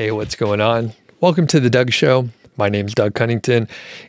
[0.00, 0.94] Hey, what's going on?
[1.20, 2.30] Welcome to the Doug Show.
[2.56, 3.68] My name's Doug Cunnington.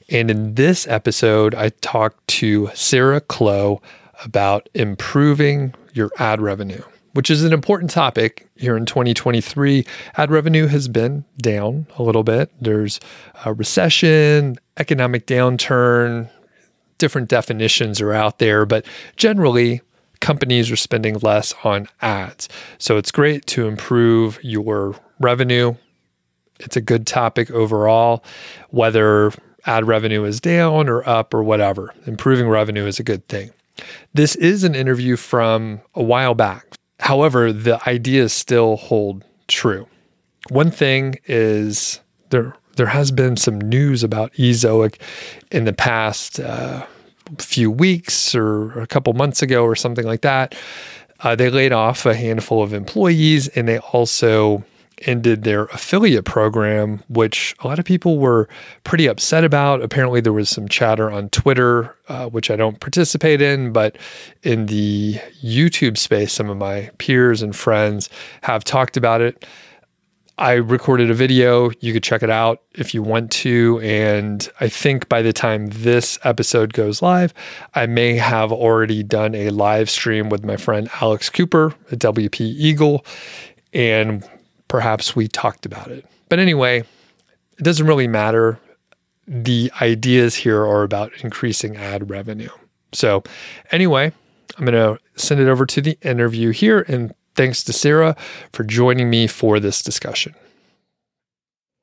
[0.09, 3.81] And in this episode, I talked to Sarah Clow
[4.23, 6.81] about improving your ad revenue,
[7.12, 9.85] which is an important topic here in 2023.
[10.16, 12.49] Ad revenue has been down a little bit.
[12.62, 13.02] There's
[13.44, 16.30] a recession, economic downturn,
[16.99, 18.85] different definitions are out there, but
[19.17, 19.81] generally,
[20.21, 22.48] companies are spending less on ads.
[22.77, 25.75] So it's great to improve your revenue.
[26.59, 28.23] It's a good topic overall,
[28.70, 29.34] whether
[29.65, 31.93] ad revenue is down or up or whatever.
[32.05, 33.52] Improving revenue is a good thing.
[34.13, 36.76] This is an interview from a while back.
[36.99, 39.88] However, the ideas still hold true.
[40.49, 44.99] One thing is there there has been some news about Ezoic
[45.51, 46.85] in the past uh,
[47.38, 50.55] few weeks or a couple months ago or something like that.
[51.21, 54.63] Uh, they laid off a handful of employees and they also
[55.07, 58.48] ended their affiliate program, which a lot of people were
[58.84, 59.82] pretty upset about.
[59.82, 63.98] Apparently, there was some chatter on Twitter, uh, which I don't participate in, but
[64.44, 68.09] in the YouTube space, some of my peers and friends
[68.44, 69.46] have talked about it.
[70.41, 71.69] I recorded a video.
[71.81, 73.79] You could check it out if you want to.
[73.84, 77.31] And I think by the time this episode goes live,
[77.75, 82.41] I may have already done a live stream with my friend Alex Cooper at WP
[82.41, 83.06] Eagle.
[83.72, 84.28] And
[84.67, 86.07] perhaps we talked about it.
[86.28, 88.57] But anyway, it doesn't really matter.
[89.28, 92.50] The ideas here are about increasing ad revenue.
[92.94, 93.22] So,
[93.72, 94.12] anyway,
[94.57, 96.84] I'm going to send it over to the interview here.
[96.88, 98.16] And Thanks to Sarah
[98.51, 100.35] for joining me for this discussion.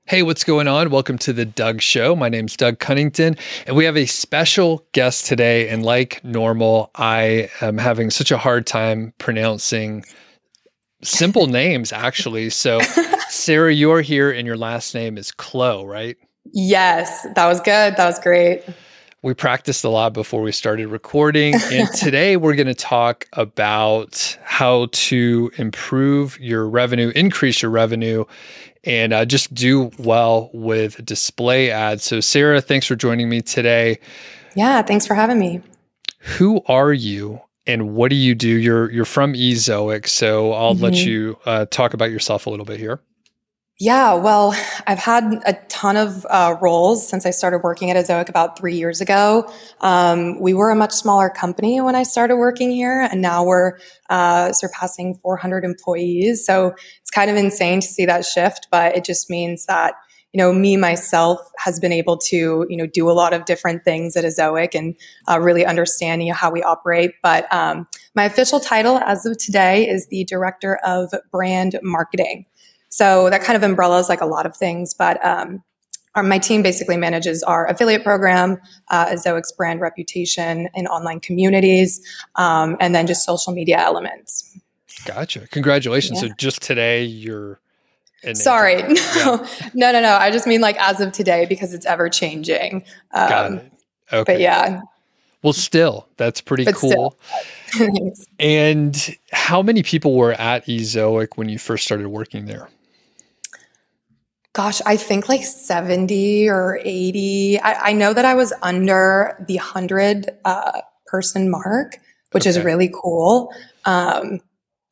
[0.04, 0.90] Hey, what's going on?
[0.90, 2.16] Welcome to the Doug Show.
[2.16, 5.68] My name's Doug Cunnington, and we have a special guest today.
[5.68, 10.04] And like normal, I am having such a hard time pronouncing
[11.02, 12.50] simple names, actually.
[12.50, 12.80] So,
[13.28, 16.16] Sarah, you're here, and your last name is Clow, right?
[16.52, 17.96] Yes, that was good.
[17.96, 18.64] That was great.
[19.20, 21.54] We practiced a lot before we started recording.
[21.72, 28.24] And today we're going to talk about how to improve your revenue, increase your revenue,
[28.84, 32.04] and uh, just do well with display ads.
[32.04, 33.98] So, Sarah, thanks for joining me today.
[34.54, 35.62] Yeah, thanks for having me.
[36.20, 38.48] Who are you and what do you do?
[38.48, 40.84] You're you're from Ezoic, so I'll mm-hmm.
[40.84, 43.00] let you uh, talk about yourself a little bit here.
[43.80, 44.56] Yeah, well,
[44.88, 48.74] I've had a ton of uh, roles since I started working at Ezoic about three
[48.74, 49.48] years ago.
[49.80, 53.78] Um, we were a much smaller company when I started working here, and now we're
[54.10, 56.44] uh, surpassing 400 employees.
[56.44, 59.94] So it's kind of insane to see that shift, but it just means that
[60.32, 63.84] you know me myself has been able to you know do a lot of different
[63.84, 64.96] things at Ezoic and
[65.30, 67.12] uh, really understand you know, how we operate.
[67.22, 72.46] But um, my official title as of today is the director of brand marketing.
[72.98, 75.62] So that kind of umbrella is like a lot of things, but um,
[76.16, 78.58] our, my team basically manages our affiliate program,
[78.90, 82.00] uh, Ezoic's brand reputation in online communities,
[82.34, 84.58] um, and then just social media elements.
[85.04, 85.46] Gotcha.
[85.46, 86.20] Congratulations.
[86.20, 86.30] Yeah.
[86.30, 87.60] So just today, you're.
[88.34, 88.82] Sorry.
[88.82, 89.68] No, yeah.
[89.74, 90.16] no, no, no.
[90.16, 92.82] I just mean like as of today because it's ever changing.
[93.12, 93.72] Um, Got it.
[94.12, 94.32] Okay.
[94.32, 94.80] But yeah.
[95.44, 97.16] Well, still, that's pretty but cool.
[98.40, 102.68] and how many people were at Ezoic when you first started working there?
[104.58, 107.60] Gosh, I think like 70 or 80.
[107.60, 112.00] I, I know that I was under the 100 uh, person mark,
[112.32, 112.50] which okay.
[112.50, 113.54] is really cool.
[113.84, 114.40] Um,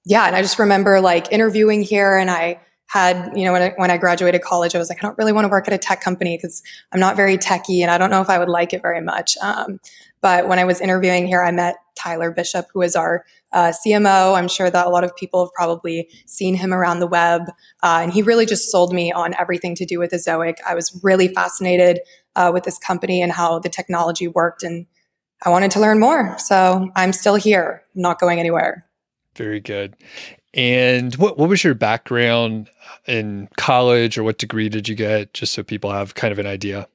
[0.05, 3.73] yeah, and I just remember like interviewing here and I had, you know, when I,
[3.75, 5.79] when I graduated college, I was like, I don't really want to work at a
[5.79, 6.63] tech company because
[6.93, 9.37] I'm not very techy and I don't know if I would like it very much.
[9.43, 9.81] Um,
[10.21, 14.37] but when I was interviewing here, I met Tyler Bishop, who is our uh, CMO.
[14.37, 17.43] I'm sure that a lot of people have probably seen him around the web.
[17.83, 20.57] Uh, and he really just sold me on everything to do with Ezoic.
[20.67, 22.01] I was really fascinated
[22.35, 24.63] uh, with this company and how the technology worked.
[24.63, 24.87] And
[25.45, 26.37] I wanted to learn more.
[26.39, 28.87] So I'm still here, not going anywhere.
[29.37, 29.97] Very good.
[30.55, 32.71] And what, what was your background
[33.07, 36.47] in college or what degree did you get, just so people have kind of an
[36.47, 36.89] idea?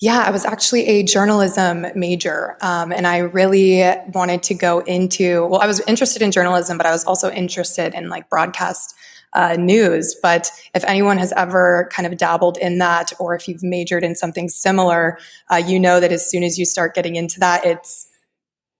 [0.00, 2.56] Yeah, I was actually a journalism major.
[2.60, 3.82] Um, and I really
[4.14, 7.94] wanted to go into, well, I was interested in journalism, but I was also interested
[7.94, 8.94] in like broadcast
[9.32, 10.14] uh, news.
[10.22, 14.14] But if anyone has ever kind of dabbled in that, or if you've majored in
[14.14, 15.18] something similar,
[15.50, 18.07] uh, you know that as soon as you start getting into that, it's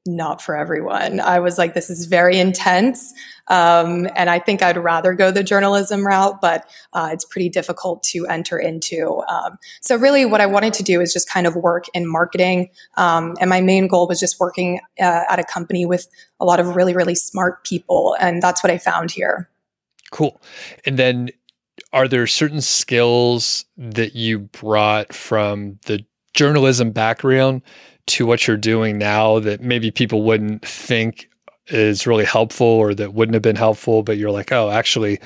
[0.08, 1.20] not for everyone.
[1.20, 3.12] I was like, this is very intense.
[3.48, 8.02] Um, and I think I'd rather go the journalism route, but uh, it's pretty difficult
[8.04, 9.22] to enter into.
[9.28, 12.70] Um, so, really, what I wanted to do is just kind of work in marketing.
[12.96, 16.08] Um, and my main goal was just working uh, at a company with
[16.40, 18.16] a lot of really, really smart people.
[18.18, 19.48] And that's what I found here.
[20.10, 20.40] Cool.
[20.84, 21.30] And then
[21.92, 27.62] are there certain skills that you brought from the journalism background
[28.08, 31.28] to what you're doing now that maybe people wouldn't think
[31.68, 35.20] is really helpful or that wouldn't have been helpful, but you're like, oh, actually,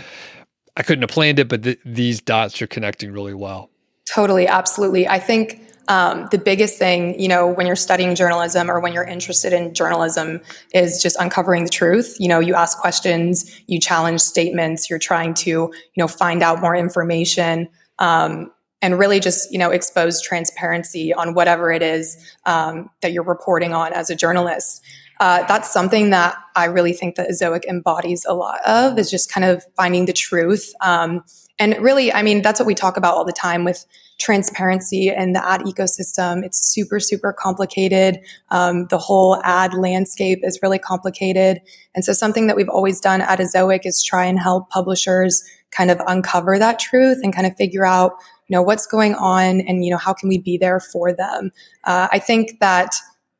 [0.76, 3.70] I couldn't have planned it, but th- these dots are connecting really well.
[4.12, 5.06] Totally, absolutely.
[5.06, 9.04] I think um, the biggest thing, you know, when you're studying journalism or when you're
[9.04, 10.40] interested in journalism
[10.72, 12.16] is just uncovering the truth.
[12.18, 16.60] You know, you ask questions, you challenge statements, you're trying to, you know, find out
[16.60, 17.68] more information.
[17.98, 18.50] Um,
[18.82, 23.72] and really just you know expose transparency on whatever it is um, that you're reporting
[23.72, 24.84] on as a journalist.
[25.20, 29.30] Uh, that's something that i really think that ezoic embodies a lot of is just
[29.30, 30.72] kind of finding the truth.
[30.80, 31.24] Um,
[31.58, 33.86] and really i mean that's what we talk about all the time with
[34.18, 36.44] transparency and the ad ecosystem.
[36.44, 38.20] It's super super complicated.
[38.50, 41.60] Um, the whole ad landscape is really complicated.
[41.94, 45.42] And so something that we've always done at ezoic is try and help publishers
[45.72, 48.12] kind of uncover that truth and kind of figure out
[48.52, 51.50] know what's going on and you know how can we be there for them?
[51.84, 52.94] Uh, i think that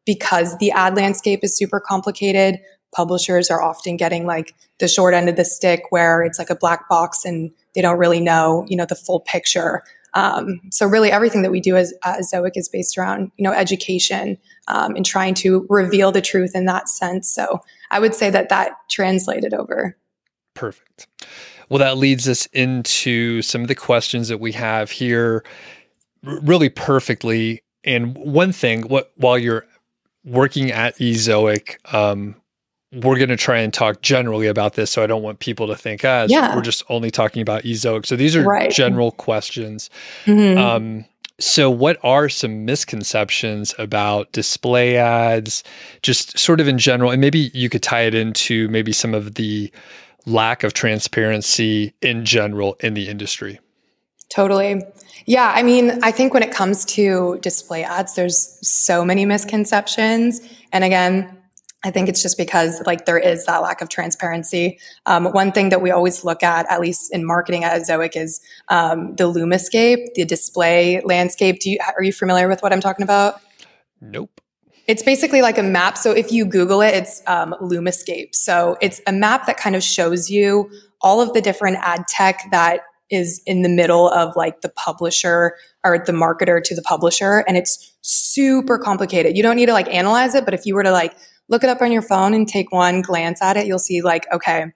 [0.05, 2.59] because the ad landscape is super complicated
[2.93, 6.55] publishers are often getting like the short end of the stick where it's like a
[6.55, 9.83] black box and they don't really know you know the full picture.
[10.15, 13.53] Um, so really everything that we do as, as zoic is based around you know
[13.53, 14.37] education
[14.69, 17.35] um, and trying to reveal the truth in that sense.
[17.35, 17.61] So
[17.91, 19.97] i would say that that translated over.
[20.55, 21.07] Perfect
[21.73, 25.43] well, that leads us into some of the questions that we have here
[26.23, 27.63] really perfectly.
[27.83, 29.65] And one thing, what while you're
[30.23, 32.35] working at Ezoic, um,
[32.93, 34.91] we're going to try and talk generally about this.
[34.91, 36.55] So I don't want people to think, ah, yeah.
[36.55, 38.05] we're just only talking about Ezoic.
[38.05, 38.71] So these are right.
[38.71, 39.89] general questions.
[40.27, 40.59] Mm-hmm.
[40.59, 41.07] Um,
[41.41, 45.65] so, what are some misconceptions about display ads,
[46.03, 47.11] just sort of in general?
[47.11, 49.73] And maybe you could tie it into maybe some of the
[50.27, 53.61] lack of transparency in general in the industry.
[54.29, 54.83] Totally.
[55.27, 60.41] Yeah, I mean, I think when it comes to display ads, there's so many misconceptions.
[60.73, 61.39] And again,
[61.85, 64.79] I think it's just because like there is that lack of transparency.
[65.07, 68.41] Um, one thing that we always look at, at least in marketing at Ezoic, is
[68.69, 71.61] um, the Lumascape, the display landscape.
[71.61, 73.41] Do you are you familiar with what I'm talking about?
[74.01, 74.41] Nope.
[74.87, 75.97] It's basically like a map.
[75.97, 78.35] So if you Google it, it's um, Lumascape.
[78.35, 80.71] So it's a map that kind of shows you
[81.01, 82.81] all of the different ad tech that
[83.11, 87.45] is in the middle of like the publisher or the marketer to the publisher.
[87.47, 89.37] And it's super complicated.
[89.37, 91.15] You don't need to like analyze it, but if you were to like
[91.49, 94.27] look it up on your phone and take one glance at it, you'll see like,
[94.33, 94.67] okay,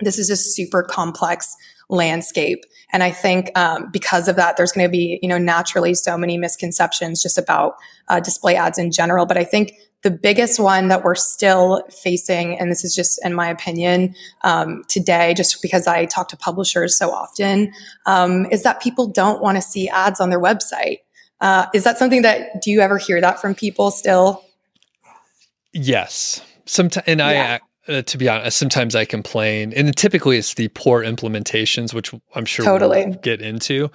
[0.00, 1.54] this is a super complex
[1.88, 2.60] landscape.
[2.92, 6.18] And I think um, because of that, there's going to be, you know, naturally so
[6.18, 7.74] many misconceptions just about
[8.08, 9.24] uh, display ads in general.
[9.26, 13.34] But I think the biggest one that we're still facing, and this is just in
[13.34, 17.72] my opinion um, today, just because I talk to publishers so often,
[18.06, 20.98] um, is that people don't want to see ads on their website.
[21.40, 24.44] Uh, is that something that do you ever hear that from people still?
[25.72, 26.42] Yes.
[26.66, 27.58] Sometimes, and yeah.
[27.60, 32.12] I uh, to be honest, sometimes I complain, and typically it's the poor implementations, which
[32.34, 33.90] I'm sure totally we'll get into.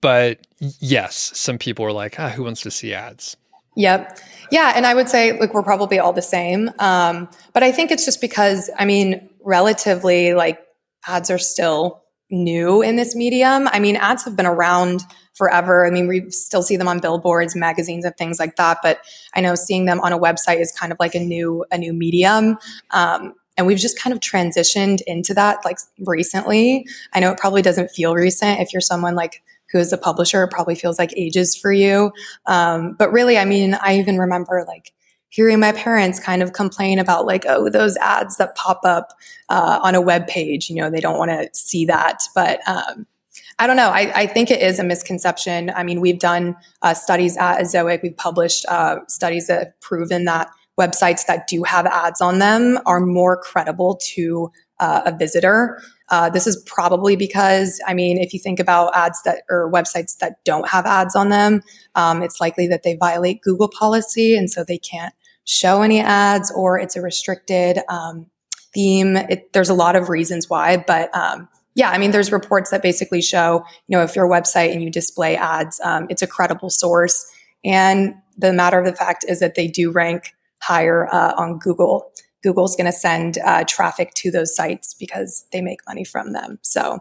[0.00, 3.36] But yes, some people are like, ah, who wants to see ads?
[3.76, 4.18] Yep.
[4.50, 4.72] Yeah.
[4.74, 6.70] And I would say, like, we're probably all the same.
[6.78, 10.60] Um, but I think it's just because, I mean, relatively, like,
[11.06, 12.01] ads are still
[12.32, 13.68] new in this medium.
[13.68, 15.86] I mean, ads have been around forever.
[15.86, 18.78] I mean, we still see them on billboards, magazines, and things like that.
[18.82, 18.98] But
[19.34, 21.92] I know seeing them on a website is kind of like a new a new
[21.92, 22.58] medium.
[22.90, 26.86] Um, and we've just kind of transitioned into that like recently.
[27.12, 30.42] I know it probably doesn't feel recent if you're someone like who is a publisher.
[30.44, 32.12] It probably feels like ages for you.
[32.46, 34.92] Um, but really, I mean, I even remember like
[35.32, 39.12] hearing my parents kind of complain about like oh those ads that pop up
[39.48, 43.06] uh, on a web page you know they don't want to see that but um,
[43.58, 43.90] I don't know.
[43.90, 45.70] I, I, think it is a misconception.
[45.70, 48.02] I mean, we've done uh, studies at Ezoic.
[48.02, 52.78] We've published uh, studies that have proven that websites that do have ads on them
[52.86, 55.80] are more credible to uh, a visitor.
[56.08, 60.18] Uh, this is probably because, I mean, if you think about ads that or websites
[60.18, 61.62] that don't have ads on them,
[61.94, 66.50] um, it's likely that they violate Google policy, and so they can't show any ads,
[66.52, 68.26] or it's a restricted um,
[68.72, 69.16] theme.
[69.16, 72.82] It, there's a lot of reasons why, but um, yeah, I mean, there's reports that
[72.82, 76.70] basically show, you know, if your website and you display ads, um, it's a credible
[76.70, 77.24] source.
[77.64, 82.10] And the matter of the fact is that they do rank higher uh, on Google.
[82.42, 86.58] Google's going to send uh, traffic to those sites because they make money from them.
[86.62, 87.00] So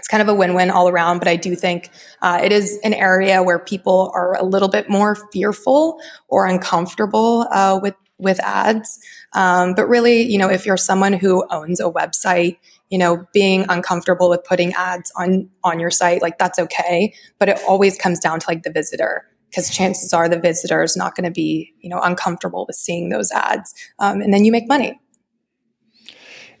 [0.00, 1.18] it's kind of a win-win all around.
[1.18, 1.90] But I do think
[2.22, 7.46] uh, it is an area where people are a little bit more fearful or uncomfortable
[7.52, 8.98] uh, with with ads.
[9.34, 12.56] Um, but really, you know, if you're someone who owns a website
[12.90, 17.14] you know, being uncomfortable with putting ads on on your site, like that's okay.
[17.38, 20.96] But it always comes down to like the visitor because chances are the visitor is
[20.96, 24.52] not going to be, you know, uncomfortable with seeing those ads, um, and then you
[24.52, 25.00] make money.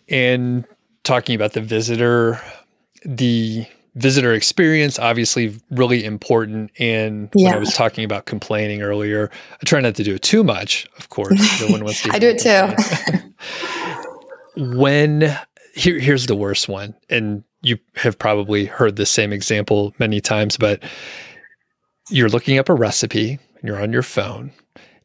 [0.08, 0.64] And
[1.02, 2.40] talking about the visitor,
[3.04, 3.66] the
[3.96, 7.46] visitor experience obviously really important and yeah.
[7.46, 10.86] when i was talking about complaining earlier i try not to do it too much
[10.96, 13.32] of course no one wants to i do it too
[14.76, 15.36] when
[15.74, 20.56] here, here's the worst one and you have probably heard the same example many times
[20.56, 20.82] but
[22.10, 24.52] you're looking up a recipe and you're on your phone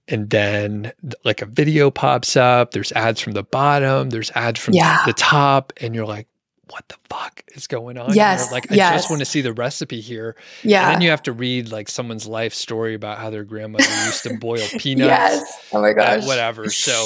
[0.08, 0.92] and then
[1.24, 5.02] like a video pops up there's ads from the bottom there's ads from yeah.
[5.08, 6.28] the top and you're like
[6.70, 8.14] what the fuck is going on?
[8.14, 8.52] Yes.
[8.52, 9.02] Like, I yes.
[9.02, 10.36] just want to see the recipe here.
[10.64, 10.86] Yeah.
[10.86, 14.24] And then you have to read like someone's life story about how their grandmother used
[14.24, 15.10] to boil peanuts.
[15.10, 15.70] Yes.
[15.72, 16.24] Oh my gosh.
[16.24, 16.70] Uh, whatever.
[16.70, 17.06] So,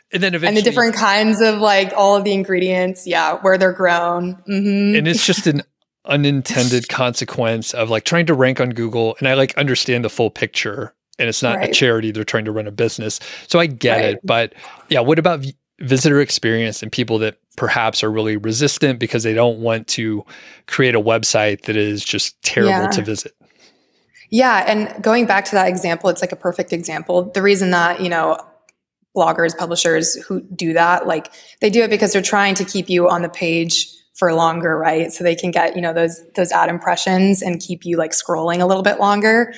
[0.12, 0.48] and then eventually.
[0.48, 3.06] And the different kinds of like all of the ingredients.
[3.06, 3.38] Yeah.
[3.40, 4.36] Where they're grown.
[4.48, 4.96] Mm-hmm.
[4.96, 5.62] And it's just an
[6.04, 9.16] unintended consequence of like trying to rank on Google.
[9.18, 11.70] And I like understand the full picture and it's not right.
[11.70, 12.10] a charity.
[12.10, 13.20] They're trying to run a business.
[13.48, 14.04] So I get right.
[14.14, 14.20] it.
[14.24, 14.54] But
[14.88, 15.44] yeah, what about
[15.80, 20.24] visitor experience and people that perhaps are really resistant because they don't want to
[20.66, 22.90] create a website that is just terrible yeah.
[22.90, 23.34] to visit.
[24.30, 27.30] Yeah, and going back to that example, it's like a perfect example.
[27.32, 28.38] The reason that, you know,
[29.16, 33.08] bloggers, publishers who do that, like they do it because they're trying to keep you
[33.08, 35.12] on the page for longer, right?
[35.12, 38.60] So they can get, you know, those those ad impressions and keep you like scrolling
[38.60, 39.54] a little bit longer.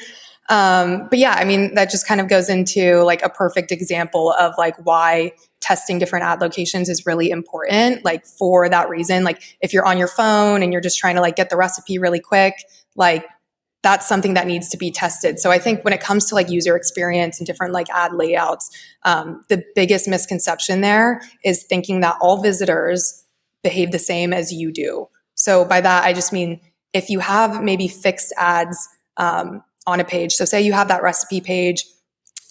[0.48, 4.32] Um, but yeah, I mean, that just kind of goes into like a perfect example
[4.32, 8.04] of like why testing different ad locations is really important.
[8.04, 11.20] Like for that reason, like if you're on your phone and you're just trying to
[11.20, 12.54] like get the recipe really quick,
[12.94, 13.26] like
[13.82, 15.38] that's something that needs to be tested.
[15.38, 18.70] So I think when it comes to like user experience and different like ad layouts,
[19.04, 23.24] um, the biggest misconception there is thinking that all visitors
[23.62, 25.08] behave the same as you do.
[25.34, 26.60] So by that, I just mean
[26.92, 28.88] if you have maybe fixed ads
[29.18, 30.34] um, on a page.
[30.34, 31.84] So say you have that recipe page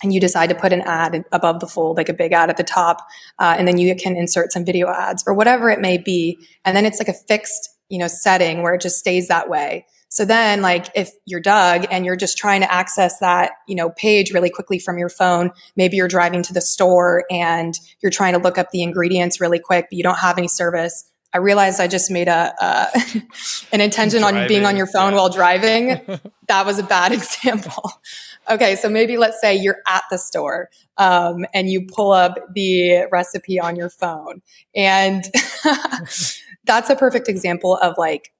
[0.04, 2.58] and you decide to put an ad above the fold, like a big ad at
[2.58, 3.00] the top,
[3.40, 6.38] uh, and then you can insert some video ads or whatever it may be.
[6.64, 9.86] And then it's like a fixed, you know, setting where it just stays that way.
[10.10, 13.90] So then like if you're Doug and you're just trying to access that, you know,
[13.90, 18.34] page really quickly from your phone, maybe you're driving to the store and you're trying
[18.34, 21.04] to look up the ingredients really quick, but you don't have any service.
[21.36, 22.88] I realized I just made a uh,
[23.74, 25.18] an intention driving, on being on your phone yeah.
[25.18, 26.00] while driving.
[26.48, 27.92] that was a bad example.
[28.50, 33.08] Okay, so maybe let's say you're at the store um, and you pull up the
[33.12, 34.42] recipe on your phone,
[34.74, 35.26] and
[36.64, 38.32] that's a perfect example of like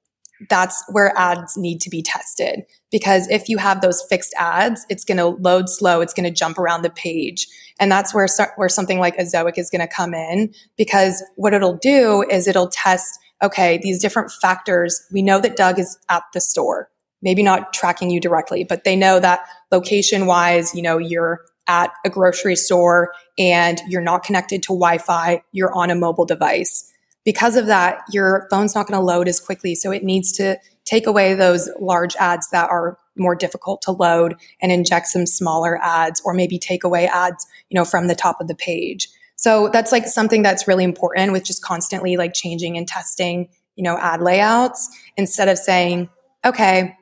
[0.48, 5.04] that's where ads need to be tested because if you have those fixed ads, it's
[5.04, 7.46] going to load slow, it's going to jump around the page.
[7.80, 11.76] And that's where, where something like Ezoic is going to come in because what it'll
[11.76, 15.02] do is it'll test, okay, these different factors.
[15.12, 16.90] We know that Doug is at the store,
[17.22, 19.40] maybe not tracking you directly, but they know that
[19.70, 24.98] location wise, you know, you're at a grocery store and you're not connected to Wi
[24.98, 26.92] Fi, you're on a mobile device.
[27.26, 29.74] Because of that, your phone's not going to load as quickly.
[29.74, 34.36] So it needs to take away those large ads that are more difficult to load
[34.62, 38.40] and inject some smaller ads or maybe take away ads, you know, from the top
[38.40, 39.08] of the page.
[39.34, 43.82] So that's like something that's really important with just constantly like changing and testing, you
[43.82, 46.08] know, ad layouts instead of saying,
[46.44, 46.96] okay,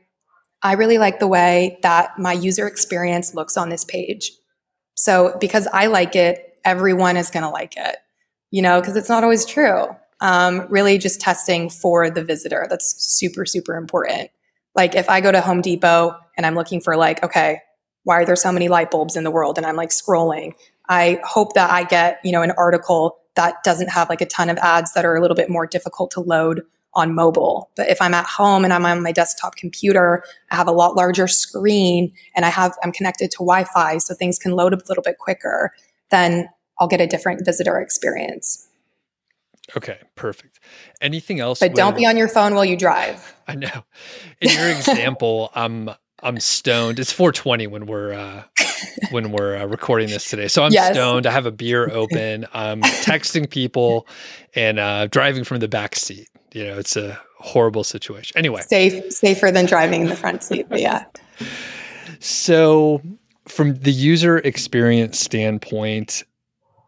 [0.63, 4.33] I really like the way that my user experience looks on this page.
[4.95, 7.97] So because I like it, everyone is going to like it,
[8.51, 9.89] you know, because it's not always true.
[10.21, 12.67] Um, really just testing for the visitor.
[12.71, 14.31] That's super, super important.
[14.75, 17.61] Like if I go to Home Depot and I'm looking for like, okay,
[18.05, 19.59] why are there so many light bulbs in the world?
[19.59, 20.53] And I'm like scrolling.
[20.89, 24.51] I hope that I get, you know, an article that doesn't have like a ton
[24.51, 26.63] of ads that are a little bit more difficult to load
[26.95, 27.71] on mobile.
[27.77, 30.95] But if I'm at home and I'm on my desktop computer, I have a lot
[30.95, 35.03] larger screen and I have I'm connected to Wi-Fi so things can load a little
[35.03, 35.73] bit quicker,
[36.11, 38.69] then I'll get a different visitor experience.
[39.77, 40.61] Okay, perfect.
[41.01, 41.61] Anything else?
[41.61, 43.35] But don't be on your phone while you drive.
[43.49, 43.85] I know.
[44.41, 45.91] In your example, I'm
[46.23, 46.99] I'm stoned.
[46.99, 48.45] It's 4:20 when we're uh,
[49.11, 50.49] when we're uh, recording this today.
[50.49, 50.95] So I'm yes.
[50.95, 51.27] stoned.
[51.27, 52.47] I have a beer open.
[52.53, 54.07] I'm texting people
[54.55, 56.29] and uh, driving from the back seat.
[56.53, 58.37] You know, it's a horrible situation.
[58.39, 60.67] Anyway, safe safer than driving in the front seat.
[60.69, 61.05] But yeah.
[62.21, 63.03] So,
[63.47, 66.23] from the user experience standpoint,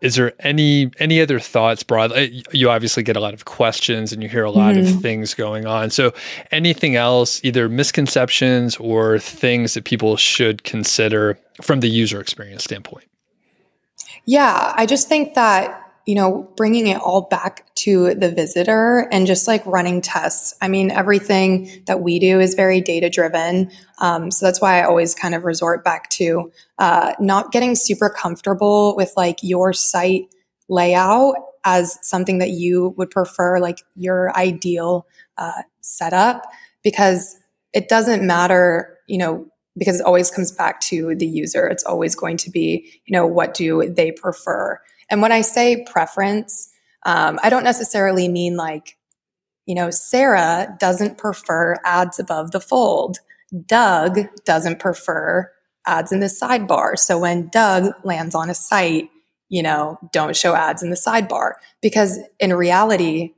[0.00, 4.22] is there any any other thoughts broadly you obviously get a lot of questions and
[4.22, 4.96] you hear a lot mm-hmm.
[4.96, 5.90] of things going on.
[5.90, 6.12] So
[6.50, 13.08] anything else either misconceptions or things that people should consider from the user experience standpoint?
[14.24, 19.28] Yeah i just think that you know bringing it all back to the visitor and
[19.28, 20.54] just like running tests.
[20.60, 23.70] I mean, everything that we do is very data driven.
[23.98, 26.50] Um, so that's why I always kind of resort back to
[26.80, 30.34] uh, not getting super comfortable with like your site
[30.68, 35.06] layout as something that you would prefer, like your ideal
[35.38, 36.42] uh, setup,
[36.82, 37.38] because
[37.72, 39.46] it doesn't matter, you know,
[39.78, 41.68] because it always comes back to the user.
[41.68, 44.80] It's always going to be, you know, what do they prefer?
[45.08, 46.72] And when I say preference,
[47.06, 48.98] um, I don't necessarily mean like,
[49.64, 53.18] you know, Sarah doesn't prefer ads above the fold.
[53.66, 55.50] Doug doesn't prefer
[55.86, 56.98] ads in the sidebar.
[56.98, 59.08] So when Doug lands on a site,
[59.48, 63.34] you know, don't show ads in the sidebar because in reality,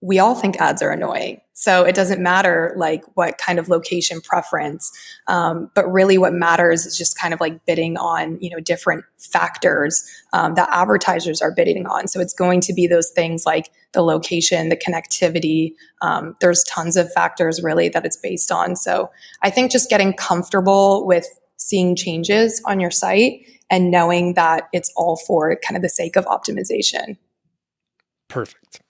[0.00, 1.40] we all think ads are annoying.
[1.54, 4.92] So it doesn't matter like what kind of location preference,
[5.26, 9.04] um, but really what matters is just kind of like bidding on you know different
[9.18, 12.06] factors um, that advertisers are bidding on.
[12.06, 15.72] So it's going to be those things like the location, the connectivity.
[16.00, 18.76] Um, there's tons of factors really that it's based on.
[18.76, 19.10] So
[19.42, 21.26] I think just getting comfortable with
[21.56, 26.14] seeing changes on your site and knowing that it's all for kind of the sake
[26.14, 27.16] of optimization.
[28.28, 28.80] Perfect.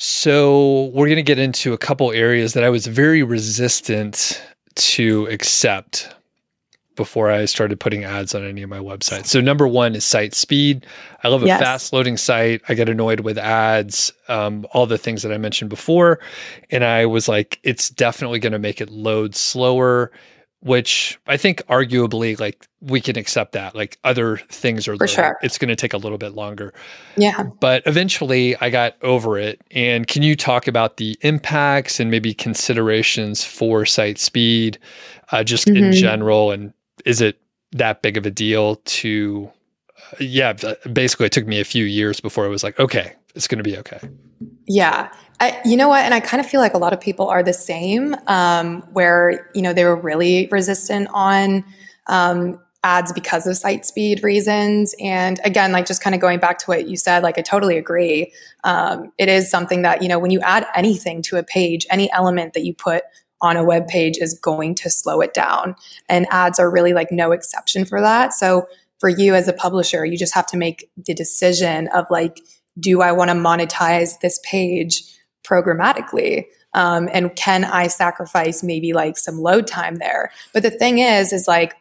[0.00, 4.40] So, we're going to get into a couple areas that I was very resistant
[4.76, 6.14] to accept
[6.94, 9.26] before I started putting ads on any of my websites.
[9.26, 10.86] So, number one is site speed.
[11.24, 11.60] I love a yes.
[11.60, 12.62] fast loading site.
[12.68, 16.20] I get annoyed with ads, um, all the things that I mentioned before.
[16.70, 20.12] And I was like, it's definitely going to make it load slower
[20.60, 23.76] which I think arguably like we can accept that.
[23.76, 25.38] Like other things are For sure.
[25.40, 26.74] it's going to take a little bit longer.
[27.16, 27.44] Yeah.
[27.60, 29.60] But eventually I got over it.
[29.70, 34.78] And can you talk about the impacts and maybe considerations for site speed
[35.30, 35.84] uh, just mm-hmm.
[35.84, 36.50] in general?
[36.50, 36.72] And
[37.04, 37.40] is it
[37.72, 39.50] that big of a deal to,
[40.12, 40.54] uh, yeah,
[40.92, 43.64] basically it took me a few years before I was like, okay, it's going to
[43.64, 44.00] be okay.
[44.66, 45.12] Yeah.
[45.40, 46.04] I, you know what?
[46.04, 49.50] And I kind of feel like a lot of people are the same, um, where,
[49.54, 51.64] you know, they were really resistant on
[52.08, 54.94] um, ads because of site speed reasons.
[55.00, 57.76] And again, like just kind of going back to what you said, like I totally
[57.76, 58.32] agree.
[58.64, 62.10] Um, it is something that, you know, when you add anything to a page, any
[62.12, 63.04] element that you put
[63.40, 65.76] on a web page is going to slow it down.
[66.08, 68.32] And ads are really like no exception for that.
[68.32, 68.66] So
[68.98, 72.40] for you as a publisher, you just have to make the decision of like,
[72.80, 75.02] do I want to monetize this page
[75.48, 76.44] programmatically?
[76.74, 80.30] Um, and can I sacrifice maybe like some load time there?
[80.52, 81.74] But the thing is, is like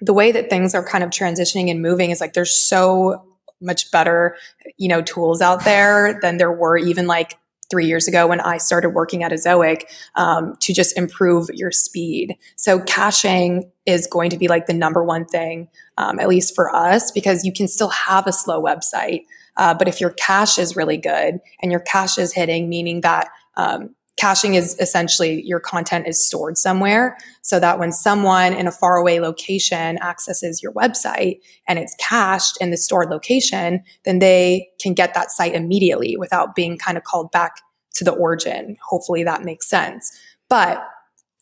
[0.00, 3.24] the way that things are kind of transitioning and moving is like there's so
[3.60, 4.36] much better,
[4.78, 7.38] you know, tools out there than there were even like
[7.70, 9.84] three years ago when I started working at Ezoic
[10.16, 12.36] um, to just improve your speed.
[12.56, 16.74] So caching is going to be like the number one thing, um, at least for
[16.74, 19.24] us, because you can still have a slow website.
[19.56, 23.28] Uh, but if your cache is really good and your cache is hitting, meaning that
[23.56, 28.72] um, caching is essentially your content is stored somewhere so that when someone in a
[28.72, 34.92] faraway location accesses your website and it's cached in the stored location, then they can
[34.92, 37.56] get that site immediately without being kind of called back
[37.94, 38.76] to the origin.
[38.86, 40.10] Hopefully that makes sense.
[40.50, 40.86] But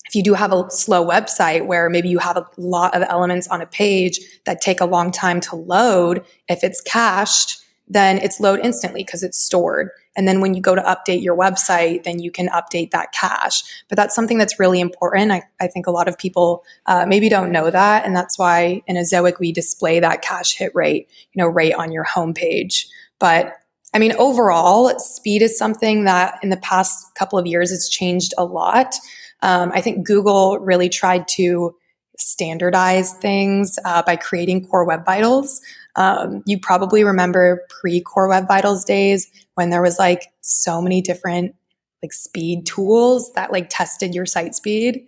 [0.06, 3.48] if you do have a slow website where maybe you have a lot of elements
[3.48, 8.40] on a page that take a long time to load, if it's cached, then it's
[8.40, 9.90] load instantly because it's stored.
[10.16, 13.62] And then when you go to update your website, then you can update that cache.
[13.88, 15.30] But that's something that's really important.
[15.30, 18.04] I, I think a lot of people uh, maybe don't know that.
[18.04, 21.92] And that's why in Ezoic, we display that cache hit rate, you know, rate on
[21.92, 22.86] your homepage.
[23.18, 23.54] But
[23.94, 28.34] I mean, overall, speed is something that in the past couple of years has changed
[28.36, 28.94] a lot.
[29.40, 31.74] Um, I think Google really tried to
[32.18, 35.60] standardize things uh, by creating Core Web Vitals.
[35.98, 41.02] Um, you probably remember pre Core Web Vitals days when there was like so many
[41.02, 41.56] different
[42.02, 45.04] like speed tools that like tested your site speed.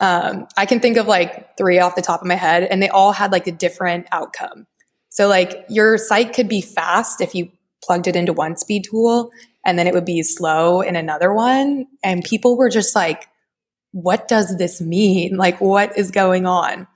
[0.00, 2.88] Um, I can think of like three off the top of my head, and they
[2.88, 4.66] all had like a different outcome.
[5.10, 7.50] So like your site could be fast if you
[7.84, 9.30] plugged it into one speed tool,
[9.66, 11.86] and then it would be slow in another one.
[12.02, 13.26] And people were just like,
[13.92, 15.36] what does this mean?
[15.36, 16.86] Like, what is going on?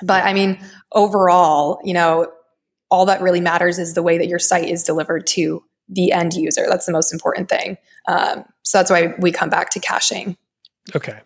[0.00, 0.60] But I mean,
[0.92, 2.28] overall, you know,
[2.90, 6.34] all that really matters is the way that your site is delivered to the end
[6.34, 6.66] user.
[6.68, 7.78] That's the most important thing.
[8.06, 10.36] Um, so that's why we come back to caching.
[10.96, 11.20] Okay,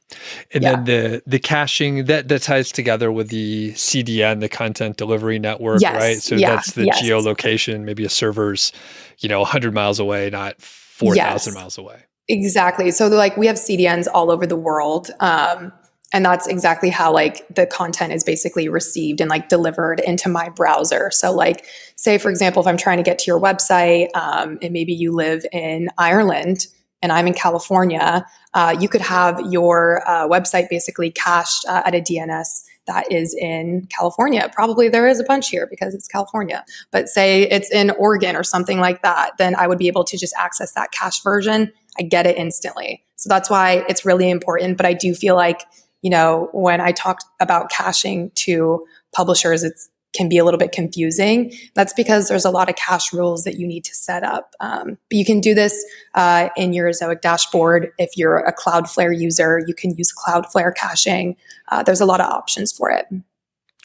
[0.53, 0.73] and yeah.
[0.73, 5.81] then the the caching that that ties together with the CDN, the content delivery network,
[5.81, 5.95] yes.
[5.95, 6.21] right?
[6.21, 6.57] So yeah.
[6.57, 7.01] that's the yes.
[7.01, 7.85] geolocation.
[7.85, 8.73] Maybe a server's,
[9.19, 11.61] you know, hundred miles away, not four thousand yes.
[11.61, 12.03] miles away.
[12.27, 12.91] Exactly.
[12.91, 15.11] So like we have CDNs all over the world.
[15.21, 15.73] Um,
[16.13, 20.49] and that's exactly how like the content is basically received and like delivered into my
[20.51, 21.65] browser so like
[21.97, 25.13] say for example if i'm trying to get to your website um, and maybe you
[25.13, 26.67] live in ireland
[27.03, 31.95] and i'm in california uh, you could have your uh, website basically cached uh, at
[31.95, 34.51] a dns that is in California.
[34.53, 36.65] Probably there is a bunch here because it's California.
[36.91, 40.19] But say it's in Oregon or something like that, then I would be able to
[40.19, 41.73] just access that cache version.
[41.99, 43.05] I get it instantly.
[43.17, 44.77] So that's why it's really important.
[44.77, 45.63] But I do feel like,
[46.03, 49.79] you know, when I talk about caching to publishers, it
[50.13, 51.53] can be a little bit confusing.
[51.75, 54.55] That's because there's a lot of cache rules that you need to set up.
[54.61, 55.83] Um, but you can do this
[56.15, 57.91] uh, in your Ezoic dashboard.
[57.99, 61.37] If you're a Cloudflare user, you can use Cloudflare caching.
[61.69, 63.07] Uh, there's a lot of options for it.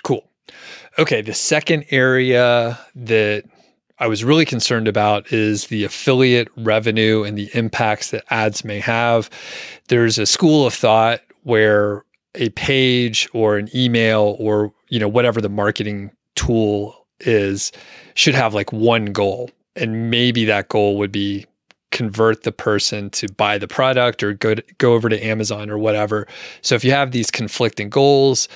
[0.03, 0.27] Cool.
[0.99, 3.45] Okay, the second area that
[3.99, 8.80] I was really concerned about is the affiliate revenue and the impacts that ads may
[8.80, 9.30] have.
[9.88, 12.03] There's a school of thought where
[12.38, 17.71] a page or an email or you know whatever the marketing tool is
[18.13, 21.45] should have like one goal and maybe that goal would be
[21.91, 25.78] convert the person to buy the product or go to, go over to Amazon or
[25.78, 26.28] whatever.
[26.62, 28.47] So if you have these conflicting goals,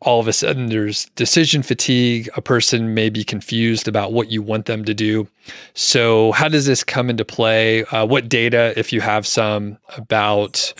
[0.00, 2.28] all of a sudden there's decision fatigue.
[2.36, 5.26] A person may be confused about what you want them to do.
[5.74, 7.84] So how does this come into play?
[7.86, 10.72] Uh, what data, if you have some, about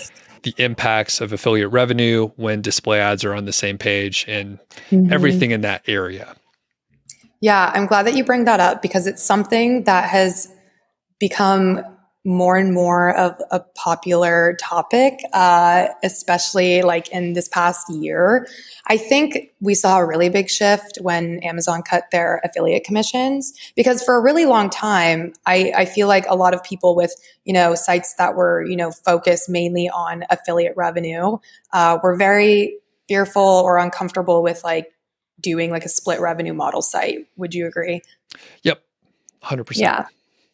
[0.46, 5.12] the impacts of affiliate revenue when display ads are on the same page and mm-hmm.
[5.12, 6.36] everything in that area?
[7.40, 10.48] Yeah, I'm glad that you bring that up because it's something that has
[11.18, 11.82] become
[12.26, 18.48] more and more of a popular topic, uh, especially like in this past year.
[18.88, 24.02] I think we saw a really big shift when Amazon cut their affiliate commissions because
[24.02, 27.52] for a really long time, I, I feel like a lot of people with you
[27.52, 31.38] know sites that were you know focused mainly on affiliate revenue
[31.72, 34.92] uh, were very fearful or uncomfortable with like
[35.40, 37.28] doing like a split revenue model site.
[37.36, 38.02] Would you agree?
[38.64, 38.82] Yep,
[39.42, 39.82] hundred percent.
[39.84, 40.06] Yeah,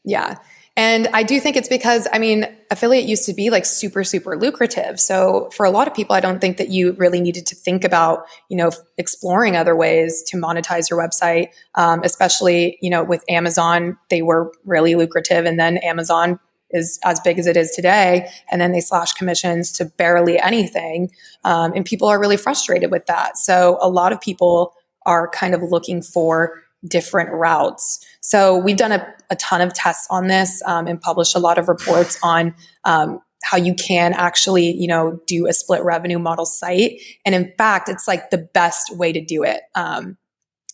[0.05, 0.39] yeah.
[0.75, 4.39] And I do think it's because, I mean, affiliate used to be like super, super
[4.39, 4.99] lucrative.
[4.99, 7.85] So for a lot of people, I don't think that you really needed to think
[7.85, 11.49] about, you know, exploring other ways to monetize your website.
[11.75, 15.45] Um, especially, you know, with Amazon, they were really lucrative.
[15.45, 16.39] And then Amazon
[16.71, 18.31] is as big as it is today.
[18.51, 21.11] And then they slash commissions to barely anything.
[21.45, 23.37] Um, and people are really frustrated with that.
[23.37, 24.73] So a lot of people
[25.05, 28.05] are kind of looking for different routes.
[28.21, 31.59] So we've done a, a ton of tests on this um, and published a lot
[31.59, 36.47] of reports on um, how you can actually, you know, do a split revenue model
[36.47, 37.01] site.
[37.25, 39.63] And in fact, it's like the best way to do it.
[39.75, 40.17] Um,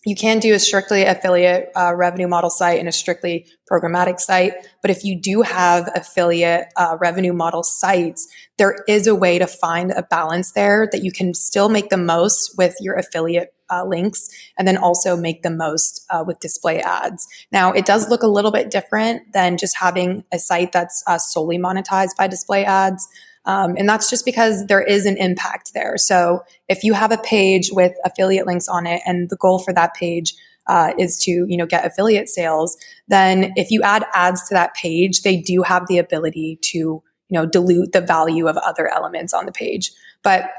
[0.04, 4.54] you can do a strictly affiliate uh, revenue model site and a strictly programmatic site.
[4.80, 8.26] But if you do have affiliate uh, revenue model sites,
[8.58, 11.96] there is a way to find a balance there that you can still make the
[11.96, 16.80] most with your affiliate uh, links and then also make the most uh, with display
[16.80, 17.26] ads.
[17.52, 21.18] Now, it does look a little bit different than just having a site that's uh,
[21.18, 23.06] solely monetized by display ads.
[23.44, 25.96] Um, and that's just because there is an impact there.
[25.96, 29.72] So if you have a page with affiliate links on it and the goal for
[29.72, 30.34] that page
[30.66, 34.74] uh, is to you know get affiliate sales, then if you add ads to that
[34.74, 39.32] page, they do have the ability to you know dilute the value of other elements
[39.34, 39.92] on the page.
[40.22, 40.50] But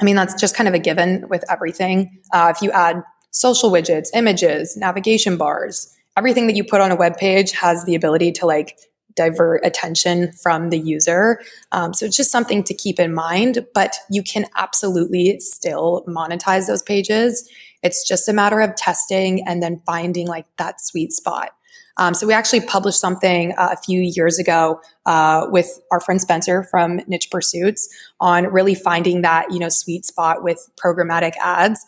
[0.00, 2.20] I mean, that's just kind of a given with everything.
[2.32, 6.96] Uh, if you add social widgets, images, navigation bars, everything that you put on a
[6.96, 8.78] web page has the ability to like
[9.18, 11.40] divert attention from the user.
[11.72, 16.68] Um, so it's just something to keep in mind, but you can absolutely still monetize
[16.68, 17.48] those pages.
[17.82, 21.50] It's just a matter of testing and then finding like that sweet spot.
[21.98, 26.20] Um, so we actually published something uh, a few years ago uh, with our friend
[26.20, 27.88] Spencer from Niche Pursuits
[28.20, 31.84] on really finding that you know sweet spot with programmatic ads.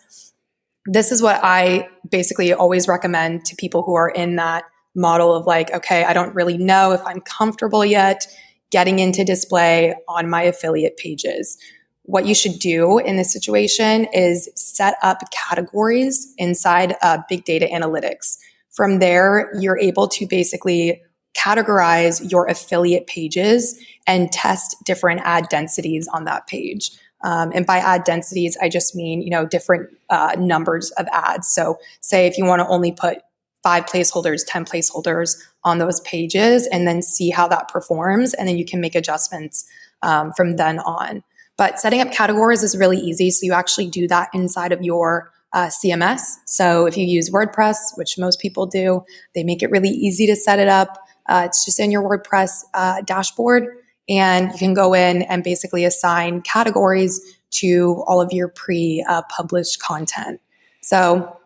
[0.87, 5.47] This is what I basically always recommend to people who are in that model of
[5.47, 8.27] like, okay, I don't really know if I'm comfortable yet
[8.71, 11.57] getting into display on my affiliate pages.
[12.05, 17.69] What you should do in this situation is set up categories inside uh, big data
[17.73, 18.37] analytics.
[18.71, 21.03] From there, you're able to basically
[21.37, 26.91] categorize your affiliate pages and test different ad densities on that page.
[27.23, 31.49] Um, and by ad densities, I just mean, you know, different uh, numbers of ads.
[31.49, 33.19] So say if you want to only put
[33.63, 38.33] five placeholders, 10 placeholders on those pages and then see how that performs.
[38.35, 39.67] And then you can make adjustments
[40.03, 41.23] um, from then on.
[41.59, 43.31] But setting up categories is really easy.
[43.31, 46.21] So you actually do that inside of your uh, CMS.
[46.47, 50.37] So if you use WordPress, which most people do, they make it really easy to
[50.37, 50.99] set it up.
[51.29, 53.67] Uh, it's just in your WordPress uh, dashboard,
[54.09, 59.81] and you can go in and basically assign categories to all of your pre published
[59.81, 60.41] content.
[60.83, 61.37] So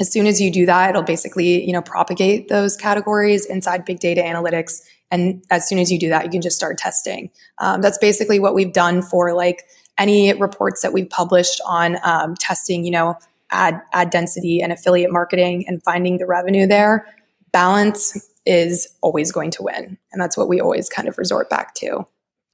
[0.00, 3.98] as soon as you do that, it'll basically, you know, propagate those categories inside big
[3.98, 4.80] data analytics.
[5.10, 7.30] And as soon as you do that, you can just start testing.
[7.58, 9.64] Um, that's basically what we've done for like
[9.98, 13.16] any reports that we've published on um, testing, you know,
[13.50, 17.06] ad ad density and affiliate marketing and finding the revenue there.
[17.52, 21.74] Balance is always going to win, and that's what we always kind of resort back
[21.74, 22.06] to.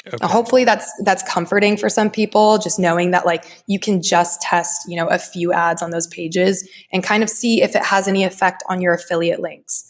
[0.07, 0.27] Okay.
[0.27, 4.83] Hopefully that's that's comforting for some people just knowing that like you can just test,
[4.87, 8.07] you know, a few ads on those pages and kind of see if it has
[8.07, 9.89] any effect on your affiliate links.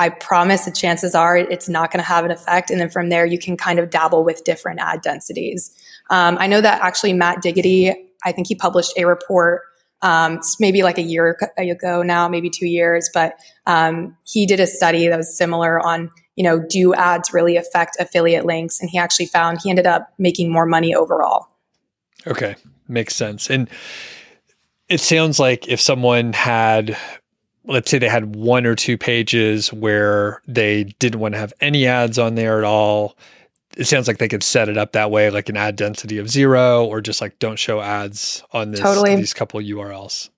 [0.00, 3.08] I promise the chances are it's not going to have an effect and then from
[3.08, 5.70] there you can kind of dabble with different ad densities.
[6.10, 9.62] Um, I know that actually Matt Diggity, I think he published a report
[10.02, 13.34] um, maybe like a year ago now, maybe two years, but
[13.66, 17.96] um, he did a study that was similar on you know, do ads really affect
[17.98, 18.80] affiliate links?
[18.80, 21.48] And he actually found he ended up making more money overall.
[22.26, 22.56] Okay,
[22.88, 23.50] makes sense.
[23.50, 23.68] And
[24.88, 26.96] it sounds like if someone had,
[27.64, 31.86] let's say they had one or two pages where they didn't want to have any
[31.86, 33.16] ads on there at all,
[33.76, 36.28] it sounds like they could set it up that way, like an ad density of
[36.28, 39.16] zero, or just like don't show ads on this, totally.
[39.16, 40.30] these couple URLs.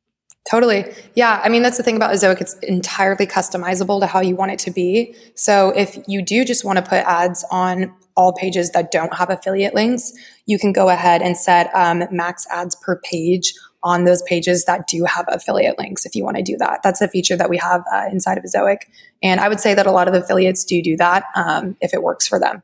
[0.50, 0.84] Totally.
[1.14, 1.40] Yeah.
[1.42, 2.40] I mean, that's the thing about Ezoic.
[2.40, 5.14] It's entirely customizable to how you want it to be.
[5.34, 9.30] So if you do just want to put ads on all pages that don't have
[9.30, 10.12] affiliate links,
[10.44, 14.86] you can go ahead and set um, max ads per page on those pages that
[14.86, 16.80] do have affiliate links if you want to do that.
[16.82, 18.82] That's a feature that we have uh, inside of Ezoic.
[19.22, 22.02] And I would say that a lot of affiliates do do that um, if it
[22.02, 22.62] works for them.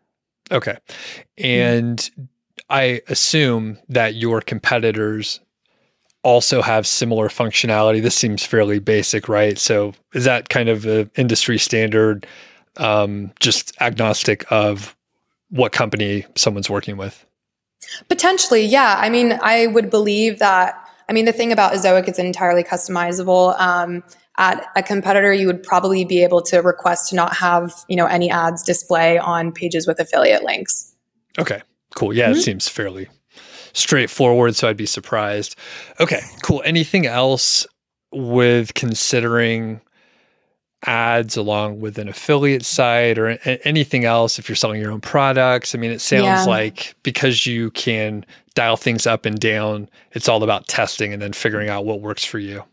[0.50, 0.76] Okay.
[1.38, 2.24] And mm-hmm.
[2.68, 5.40] I assume that your competitors
[6.22, 8.02] also have similar functionality.
[8.02, 9.58] This seems fairly basic, right?
[9.58, 12.26] So is that kind of an industry standard,
[12.76, 14.96] um, just agnostic of
[15.48, 17.24] what company someone's working with?
[18.08, 18.96] Potentially, yeah.
[18.98, 20.76] I mean, I would believe that.
[21.08, 23.58] I mean, the thing about Ezoic, it's entirely customizable.
[23.58, 24.04] Um,
[24.40, 28.06] at a competitor, you would probably be able to request to not have, you know,
[28.06, 30.92] any ads display on pages with affiliate links.
[31.38, 31.60] Okay,
[31.94, 32.12] cool.
[32.12, 32.38] Yeah, mm-hmm.
[32.38, 33.08] it seems fairly
[33.74, 35.56] straightforward, so I'd be surprised.
[36.00, 36.62] Okay, cool.
[36.64, 37.66] Anything else
[38.12, 39.82] with considering
[40.86, 45.74] ads along with an affiliate site or anything else if you're selling your own products?
[45.74, 46.44] I mean, it sounds yeah.
[46.44, 48.24] like because you can
[48.54, 52.24] dial things up and down, it's all about testing and then figuring out what works
[52.24, 52.64] for you.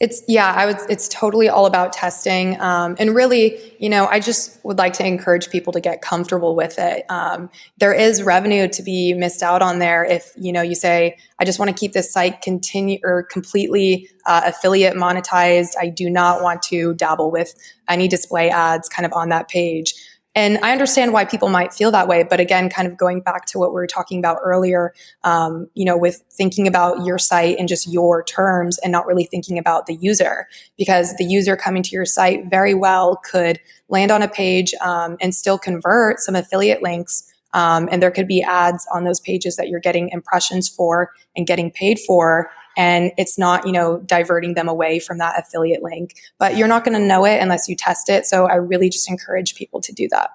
[0.00, 0.78] It's yeah, I would.
[0.88, 5.06] It's totally all about testing, um, and really, you know, I just would like to
[5.06, 7.04] encourage people to get comfortable with it.
[7.10, 11.18] Um, there is revenue to be missed out on there if you know you say,
[11.38, 15.72] I just want to keep this site continue or completely uh, affiliate monetized.
[15.78, 17.52] I do not want to dabble with
[17.86, 19.92] any display ads kind of on that page.
[20.34, 22.22] And I understand why people might feel that way.
[22.22, 25.84] But again, kind of going back to what we were talking about earlier, um, you
[25.84, 29.86] know, with thinking about your site and just your terms and not really thinking about
[29.86, 30.46] the user,
[30.78, 35.16] because the user coming to your site very well could land on a page um,
[35.20, 37.24] and still convert some affiliate links.
[37.52, 41.44] Um, and there could be ads on those pages that you're getting impressions for and
[41.44, 42.48] getting paid for
[42.80, 46.14] and it's not, you know, diverting them away from that affiliate link.
[46.38, 48.24] But you're not going to know it unless you test it.
[48.24, 50.30] So I really just encourage people to do that.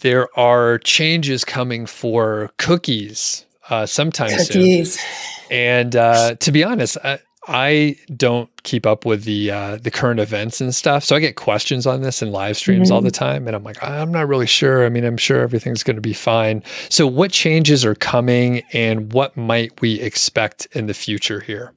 [0.00, 4.98] There are changes coming for cookies uh, sometime cookies.
[4.98, 5.08] soon.
[5.52, 10.20] And uh, to be honest, I, I don't keep up with the uh, the current
[10.20, 12.94] events and stuff, so I get questions on this in live streams mm-hmm.
[12.94, 14.86] all the time, and I'm like, I'm not really sure.
[14.86, 16.62] I mean, I'm sure everything's going to be fine.
[16.90, 21.74] So, what changes are coming, and what might we expect in the future here?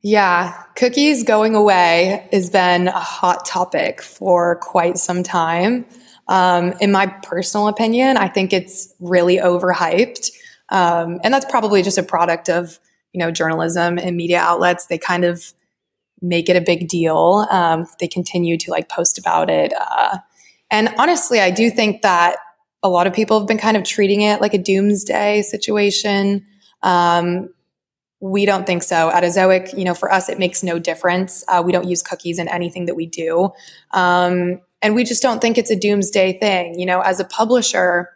[0.00, 5.84] Yeah, cookies going away has been a hot topic for quite some time.
[6.28, 10.30] Um, in my personal opinion, I think it's really overhyped,
[10.70, 12.78] um, and that's probably just a product of
[13.12, 15.52] you know, journalism and media outlets, they kind of
[16.20, 17.46] make it a big deal.
[17.50, 19.72] Um, they continue to like post about it.
[19.78, 20.18] Uh,
[20.70, 22.36] and honestly, I do think that
[22.82, 26.46] a lot of people have been kind of treating it like a doomsday situation.
[26.82, 27.50] Um,
[28.20, 29.10] we don't think so.
[29.10, 31.44] At Ezoic, you know, for us, it makes no difference.
[31.48, 33.50] Uh, we don't use cookies in anything that we do.
[33.90, 36.78] Um, and we just don't think it's a doomsday thing.
[36.78, 38.10] You know, as a publisher,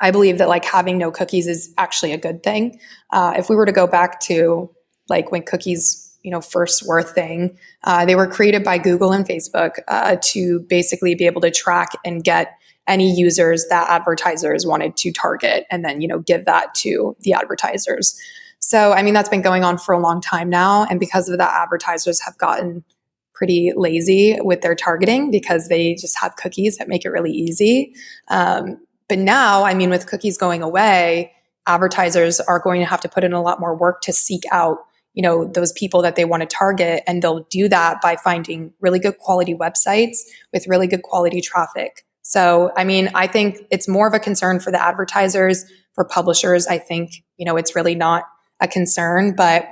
[0.00, 2.78] I believe that like having no cookies is actually a good thing.
[3.12, 4.70] Uh, if we were to go back to
[5.08, 9.12] like when cookies you know first were a thing uh, they were created by google
[9.12, 12.54] and facebook uh, to basically be able to track and get
[12.86, 17.32] any users that advertisers wanted to target and then you know give that to the
[17.32, 18.18] advertisers
[18.58, 21.38] so i mean that's been going on for a long time now and because of
[21.38, 22.84] that advertisers have gotten
[23.32, 27.94] pretty lazy with their targeting because they just have cookies that make it really easy
[28.28, 28.76] um,
[29.08, 31.32] but now, I mean, with cookies going away,
[31.66, 34.78] advertisers are going to have to put in a lot more work to seek out
[35.18, 37.02] you know those people that they want to target.
[37.08, 40.18] And they'll do that by finding really good quality websites
[40.52, 42.04] with really good quality traffic.
[42.22, 45.64] So i mean i think it's more of a concern for the advertisers.
[45.94, 48.24] For publishers i think you know it's really not
[48.60, 49.34] a concern.
[49.34, 49.68] But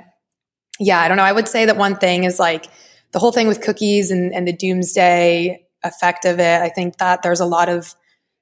[0.81, 1.23] yeah i don't know.
[1.23, 2.65] I would say that one thing is like
[3.13, 7.21] the whole thing with cookies and, and the doomsday effect of it i think that
[7.21, 7.95] there's a lot of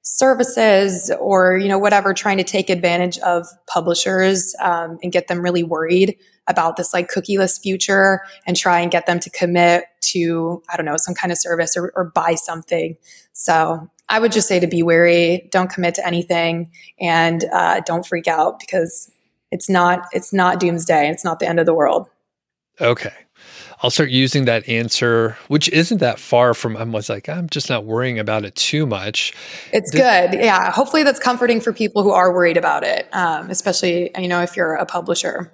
[0.08, 5.40] services or you know whatever trying to take advantage of publishers um, and get them
[5.40, 6.16] really worried
[6.46, 10.86] about this like cookieless future and try and get them to commit to i don't
[10.86, 12.96] know some kind of service or, or buy something.
[13.32, 18.06] So i would just say to be wary don't commit to anything and uh, don't
[18.06, 19.10] freak out because
[19.50, 21.10] it's not it's not doomsday.
[21.10, 22.08] It's not the end of the world.
[22.80, 23.25] Okay
[23.82, 26.76] I'll start using that answer, which isn't that far from.
[26.76, 29.34] I was like, I'm just not worrying about it too much.
[29.72, 30.70] It's the, good, yeah.
[30.70, 34.56] Hopefully, that's comforting for people who are worried about it, um, especially you know if
[34.56, 35.52] you're a publisher.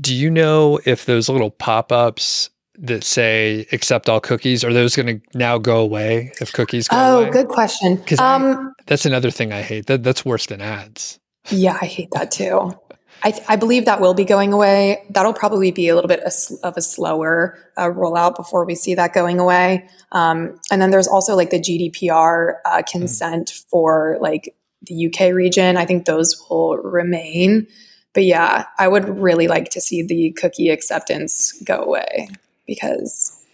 [0.00, 4.94] Do you know if those little pop ups that say accept all cookies are those
[4.94, 7.30] going to now go away if cookies go oh, away?
[7.30, 7.96] good question.
[7.96, 9.86] Because um, that's another thing I hate.
[9.86, 11.18] That that's worse than ads.
[11.50, 12.78] Yeah, I hate that too.
[13.22, 15.04] I, th- I, believe that will be going away.
[15.10, 16.20] That'll probably be a little bit
[16.62, 19.88] of a slower uh, rollout before we see that going away.
[20.12, 22.98] Um, and then there's also like the GDPR uh, mm-hmm.
[22.98, 23.64] consent mm.
[23.68, 25.76] for like the UK region.
[25.76, 27.66] I think those will remain.
[28.14, 32.28] But yeah, I would really like to see the cookie acceptance go away
[32.66, 33.44] because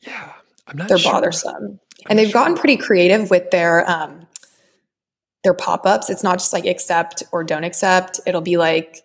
[0.00, 0.32] yeah,
[0.66, 1.12] I'm not they're sure.
[1.12, 1.80] bothersome.
[2.04, 2.40] I'm and they've sure.
[2.40, 4.17] gotten pretty creative with their um,
[5.48, 6.10] their pop-ups.
[6.10, 8.20] It's not just like accept or don't accept.
[8.26, 9.02] It'll be like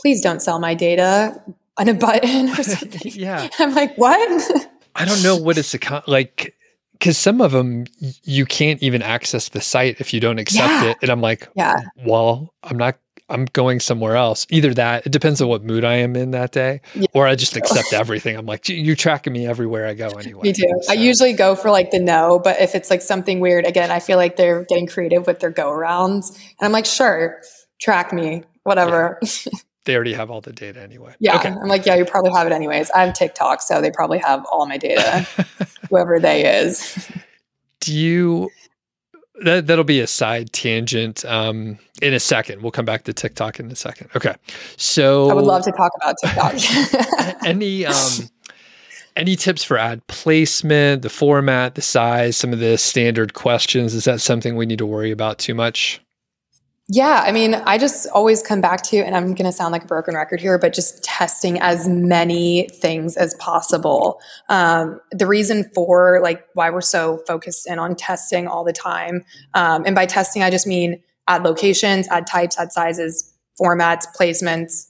[0.00, 1.42] please don't sell my data
[1.76, 3.12] on a button or something.
[3.14, 3.48] Yeah.
[3.58, 4.70] I'm like what?
[4.94, 6.54] I don't know what it's a like
[6.92, 7.84] because some of them
[8.24, 10.90] you can't even access the site if you don't accept yeah.
[10.90, 10.96] it.
[11.02, 11.76] And i'm like yeah.
[12.04, 14.46] Well i'm not I'm going somewhere else.
[14.50, 17.06] Either that, it depends on what mood I am in that day, yeah.
[17.12, 18.36] or I just accept everything.
[18.36, 20.42] I'm like, you're tracking me everywhere I go anyway.
[20.44, 20.68] Me too.
[20.82, 20.92] So.
[20.92, 24.00] I usually go for like the no, but if it's like something weird, again, I
[24.00, 26.34] feel like they're getting creative with their go arounds.
[26.36, 27.42] And I'm like, sure,
[27.80, 29.18] track me, whatever.
[29.22, 29.52] Yeah.
[29.84, 31.14] They already have all the data anyway.
[31.18, 31.36] Yeah.
[31.36, 31.48] Okay.
[31.48, 32.90] I'm like, yeah, you probably have it anyways.
[32.90, 35.26] I have TikTok, so they probably have all my data,
[35.88, 37.10] whoever they is.
[37.80, 38.50] Do you
[39.44, 42.62] that that'll be a side tangent um, in a second.
[42.62, 44.10] We'll come back to TikTok in a second.
[44.16, 44.34] Okay,
[44.76, 47.36] so I would love to talk about TikTok.
[47.46, 48.28] any um,
[49.16, 53.94] any tips for ad placement, the format, the size, some of the standard questions?
[53.94, 56.00] Is that something we need to worry about too much?
[56.90, 59.84] Yeah, I mean, I just always come back to, and I'm going to sound like
[59.84, 64.18] a broken record here, but just testing as many things as possible.
[64.48, 69.22] Um, the reason for like why we're so focused in on testing all the time,
[69.52, 74.86] um, and by testing, I just mean ad locations, ad types, ad sizes, formats, placements,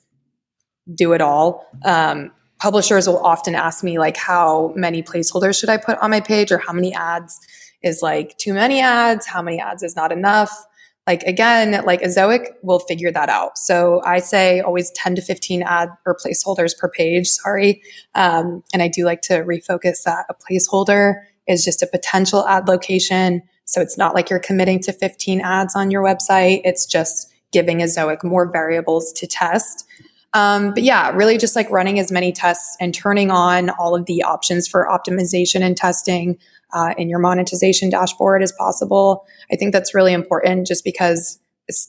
[0.94, 1.66] do it all.
[1.84, 2.30] Um,
[2.60, 6.52] publishers will often ask me like, how many placeholders should I put on my page,
[6.52, 7.40] or how many ads
[7.82, 10.64] is like too many ads, how many ads is not enough
[11.08, 13.56] like again, like Ezoic will figure that out.
[13.56, 17.28] So I say always 10 to 15 ad or placeholders per page.
[17.28, 17.82] Sorry.
[18.14, 21.14] Um, and I do like to refocus that a placeholder
[21.46, 23.40] is just a potential ad location.
[23.64, 26.60] So it's not like you're committing to 15 ads on your website.
[26.64, 29.86] It's just giving Ezoic more variables to test.
[30.34, 34.04] Um, but yeah, really just like running as many tests and turning on all of
[34.04, 36.36] the options for optimization and testing
[36.72, 39.26] uh, in your monetization dashboard as possible.
[39.52, 41.38] I think that's really important just because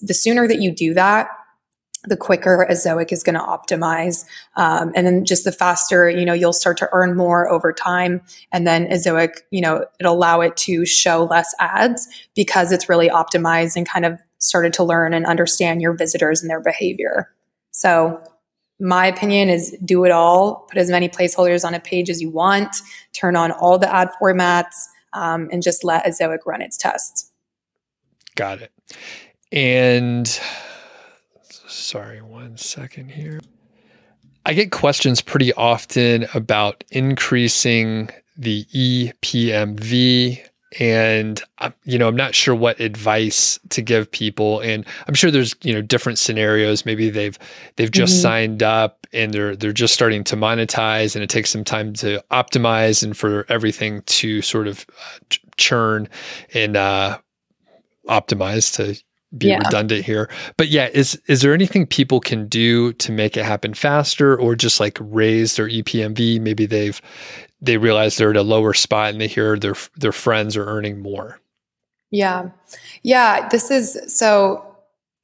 [0.01, 1.29] the sooner that you do that,
[2.05, 4.25] the quicker Ezoic is going to optimize.
[4.55, 8.21] Um, and then just the faster, you know, you'll start to earn more over time.
[8.51, 13.09] And then Ezoic, you know, it'll allow it to show less ads because it's really
[13.09, 17.29] optimized and kind of started to learn and understand your visitors and their behavior.
[17.71, 18.21] So
[18.79, 22.29] my opinion is do it all, put as many placeholders on a page as you
[22.29, 22.75] want,
[23.13, 27.31] turn on all the ad formats, um, and just let Ezoic run its tests.
[28.35, 28.71] Got it.
[29.51, 30.27] And
[31.67, 33.39] sorry, one second here.
[34.45, 41.41] I get questions pretty often about increasing the EPMV and
[41.83, 45.73] you know i'm not sure what advice to give people and i'm sure there's you
[45.73, 47.39] know different scenarios maybe they've
[47.75, 48.21] they've just mm-hmm.
[48.21, 52.23] signed up and they're they're just starting to monetize and it takes some time to
[52.31, 56.07] optimize and for everything to sort of uh, churn
[56.53, 57.17] and uh,
[58.07, 59.01] optimize to
[59.37, 59.59] be yeah.
[59.59, 60.27] redundant here
[60.57, 64.55] but yeah is is there anything people can do to make it happen faster or
[64.55, 66.99] just like raise their epmv maybe they've
[67.61, 71.01] they realize they're at a lower spot and they hear their their friends are earning
[71.01, 71.39] more.
[72.11, 72.49] Yeah.
[73.03, 74.65] Yeah, this is so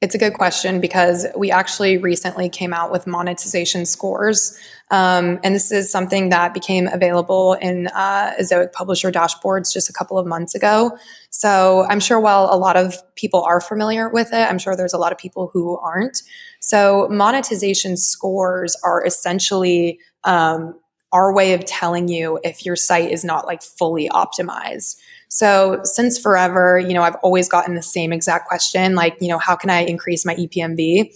[0.01, 4.57] It's a good question because we actually recently came out with monetization scores.
[4.91, 9.93] Um, and this is something that became available in uh, Ezoic Publisher dashboards just a
[9.93, 10.97] couple of months ago.
[11.31, 14.93] So I'm sure while a lot of people are familiar with it, I'm sure there's
[14.93, 16.21] a lot of people who aren't.
[16.59, 20.79] So monetization scores are essentially um,
[21.11, 24.97] our way of telling you if your site is not like fully optimized.
[25.29, 29.39] So since forever, you know, I've always gotten the same exact question, like, you know,
[29.39, 31.11] how can I increase my EPMV?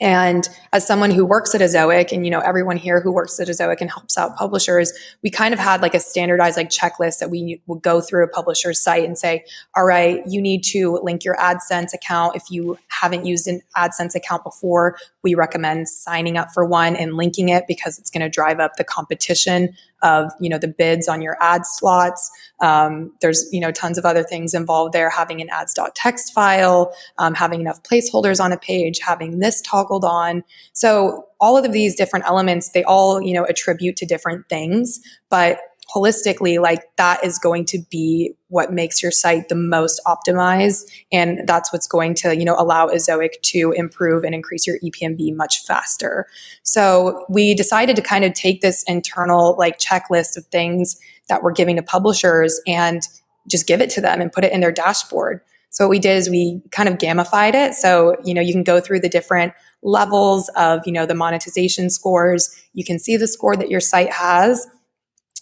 [0.00, 3.46] And as someone who works at Ezoic and, you know, everyone here who works at
[3.48, 4.92] Ezoic and helps out publishers,
[5.22, 8.28] we kind of had like a standardized like checklist that we would go through a
[8.28, 9.44] publisher's site and say,
[9.76, 12.34] all right, you need to link your AdSense account.
[12.34, 17.14] If you haven't used an AdSense account before, we recommend signing up for one and
[17.14, 21.08] linking it because it's going to drive up the competition of you know the bids
[21.08, 22.30] on your ad slots.
[22.60, 25.10] Um, there's you know tons of other things involved there.
[25.10, 30.44] Having an ads.txt file, um, having enough placeholders on a page, having this toggled on.
[30.72, 35.58] So all of these different elements, they all you know attribute to different things, but
[35.94, 40.82] holistically, like that is going to be what makes your site the most optimized.
[41.12, 45.34] And that's what's going to, you know, allow Ezoic to improve and increase your EPMV
[45.34, 46.26] much faster.
[46.62, 51.52] So we decided to kind of take this internal like checklist of things that we're
[51.52, 53.02] giving to publishers and
[53.48, 55.40] just give it to them and put it in their dashboard.
[55.70, 57.74] So what we did is we kind of gamified it.
[57.74, 61.90] So, you know, you can go through the different levels of, you know, the monetization
[61.90, 62.54] scores.
[62.74, 64.66] You can see the score that your site has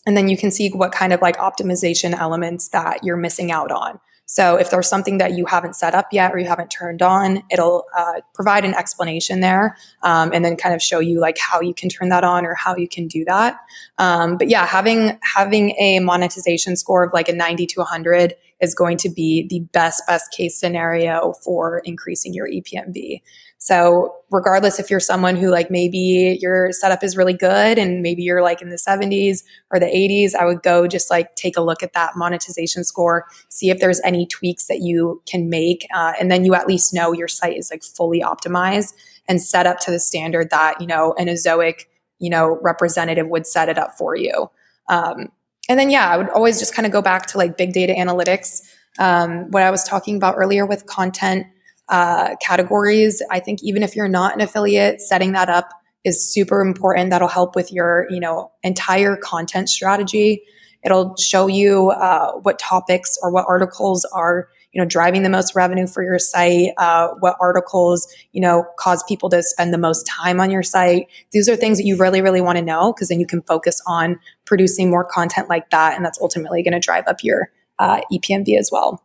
[0.07, 3.71] and then you can see what kind of like optimization elements that you're missing out
[3.71, 4.01] on.
[4.33, 7.43] So if there's something that you haven't set up yet or you haven't turned on,
[7.51, 11.61] it'll uh, provide an explanation there um, and then kind of show you like how
[11.61, 13.59] you can turn that on or how you can do that.
[13.99, 18.75] Um, but yeah, having having a monetization score of like a 90 to 100 is
[18.75, 23.21] going to be the best best case scenario for increasing your EPMV.
[23.65, 28.25] So regardless if you're someone who like maybe your setup is really good and maybe
[28.25, 31.61] you're like in the 70s or the 80s, I would go just like take a
[31.61, 36.13] look at that monetization score, see if there's any tweaks that you can make, uh,
[36.19, 38.95] and then you at least know your site is like fully optimized
[39.29, 41.85] and set up to the standard that you know an Ezoic
[42.19, 44.51] you know representative would set it up for you.
[44.89, 45.31] Um,
[45.69, 47.93] and then yeah, I would always just kind of go back to like big data
[47.93, 48.61] analytics.
[48.99, 51.47] Um, what I was talking about earlier with content
[51.93, 53.23] uh, categories.
[53.31, 55.69] I think even if you're not an affiliate, setting that up
[56.05, 57.11] is super important.
[57.11, 60.43] That'll help with your, you know, entire content strategy.
[60.83, 65.55] It'll show you uh, what topics or what articles are, you know, driving the most
[65.55, 66.71] revenue for your site.
[66.79, 71.09] Uh, what articles, you know, cause people to spend the most time on your site.
[71.31, 73.83] These are things that you really, really want to know because then you can focus
[73.87, 78.01] on producing more content like that, and that's ultimately going to drive up your uh,
[78.11, 79.05] EPMV as well.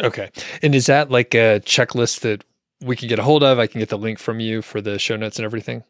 [0.00, 0.30] Okay.
[0.62, 2.44] And is that like a checklist that
[2.80, 3.58] we can get a hold of?
[3.58, 5.84] I can get the link from you for the show notes and everything?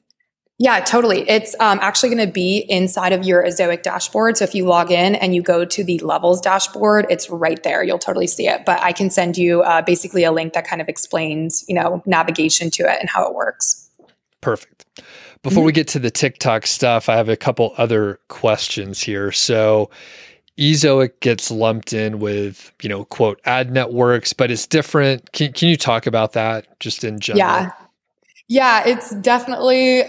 [0.61, 1.29] Yeah, totally.
[1.29, 4.37] It's um, actually going to be inside of your Ezoic dashboard.
[4.37, 7.85] So if you log in and you go to the levels dashboard, it's right there.
[7.85, 8.65] You'll totally see it.
[8.65, 12.03] But I can send you uh, basically a link that kind of explains, you know,
[12.07, 13.89] navigation to it and how it works.
[14.41, 14.85] Perfect.
[15.45, 15.67] Before mm-hmm.
[15.67, 19.31] we get to the TikTok stuff, I have a couple other questions here.
[19.31, 19.91] So
[20.59, 25.33] Ezoic gets lumped in with, you know, quote, ad networks, but it's different.
[25.33, 27.39] Can, can you talk about that just in general?
[27.39, 27.73] Yeah.
[28.49, 30.05] Yeah, it's definitely,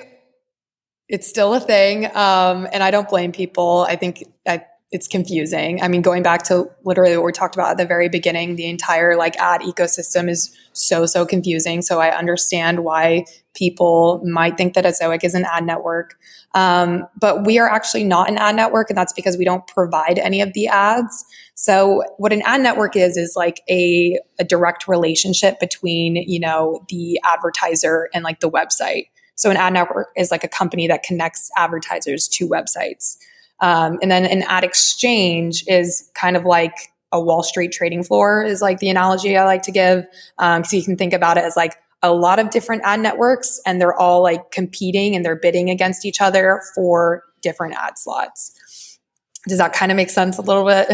[1.07, 2.05] it's still a thing.
[2.15, 3.85] Um, and I don't blame people.
[3.87, 5.83] I think I, it's confusing.
[5.83, 8.67] I mean, going back to literally what we talked about at the very beginning, the
[8.69, 11.81] entire like ad ecosystem is so, so confusing.
[11.83, 16.15] So I understand why people might think that Ezoic is an ad network.
[16.55, 20.17] Um, but we are actually not an ad network, and that's because we don't provide
[20.17, 21.25] any of the ads.
[21.55, 26.85] So what an ad network is is like a, a direct relationship between, you know,
[26.89, 29.09] the advertiser and like the website.
[29.35, 33.17] So an ad network is like a company that connects advertisers to websites.
[33.59, 36.73] Um, and then an ad exchange is kind of like
[37.11, 40.05] a Wall Street trading floor is like the analogy I like to give.
[40.37, 43.59] Um, so you can think about it as like a lot of different ad networks
[43.65, 48.99] and they're all like competing and they're bidding against each other for different ad slots.
[49.47, 50.89] Does that kind of make sense a little bit?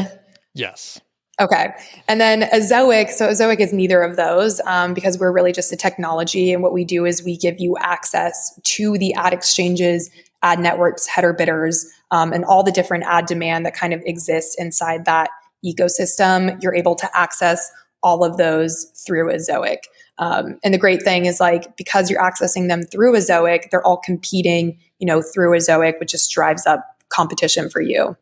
[0.54, 1.00] Yes.
[1.40, 1.74] Okay.
[2.08, 5.76] And then Ezoic, so Ezoic is neither of those um, because we're really just a
[5.76, 6.54] technology.
[6.54, 10.10] And what we do is we give you access to the ad exchanges,
[10.44, 14.56] ad networks, header bidders, um, and all the different ad demand that kind of exists
[14.58, 15.30] inside that
[15.66, 16.62] ecosystem.
[16.64, 17.70] You're able to access
[18.02, 19.80] all of those through Ezoic.
[20.18, 23.98] Um, and the great thing is like because you're accessing them through Ezoic, they're all
[23.98, 28.16] competing, you know, through Ezoic, which just drives up competition for you.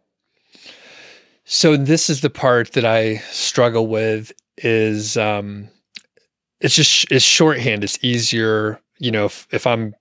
[1.46, 5.70] So this is the part that I struggle with is um,
[6.62, 7.84] it's just it's shorthand.
[7.84, 9.94] It's easier, you know, if, if I'm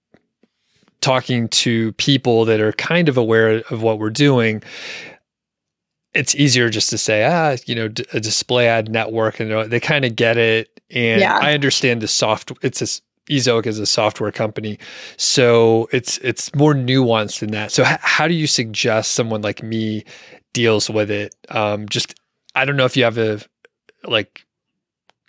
[1.00, 4.62] talking to people that are kind of aware of what we're doing,
[6.14, 9.80] it's easier just to say, ah, you know, d- a display ad network, and they
[9.80, 10.68] kind of get it.
[10.90, 11.38] And Yeah.
[11.40, 12.52] I understand the soft.
[12.62, 12.86] It's a
[13.30, 14.78] Ezoic is a software company,
[15.16, 17.70] so it's it's more nuanced than that.
[17.70, 20.04] So h- how do you suggest someone like me
[20.52, 21.34] deals with it?
[21.48, 22.14] Um, just
[22.56, 23.40] I don't know if you have a
[24.04, 24.44] like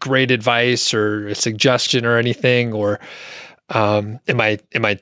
[0.01, 2.99] great advice or a suggestion or anything, or
[3.69, 4.99] um, am I am I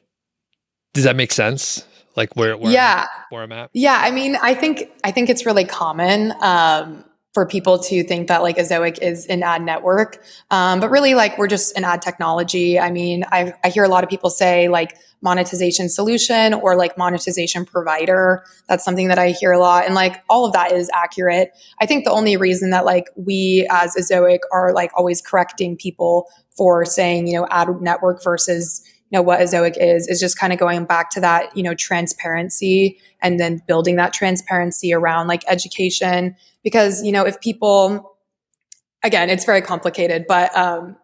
[0.94, 1.86] does that make sense?
[2.16, 3.06] Like where where yeah.
[3.10, 3.70] I'm, where I'm at?
[3.74, 8.28] Yeah, I mean, I think I think it's really common um, for people to think
[8.28, 12.02] that like Ezoic is an ad network, um, but really like we're just an ad
[12.02, 12.78] technology.
[12.78, 16.98] I mean, I, I hear a lot of people say like monetization solution or like
[16.98, 18.44] monetization provider.
[18.68, 21.52] That's something that I hear a lot, and like all of that is accurate.
[21.80, 26.28] I think the only reason that like we as Ezoic are like always correcting people
[26.58, 30.60] for saying you know ad network versus know what Ezoic is is just kind of
[30.60, 36.36] going back to that you know transparency and then building that transparency around like education.
[36.64, 38.16] Because you know if people
[39.04, 40.96] again it's very complicated but um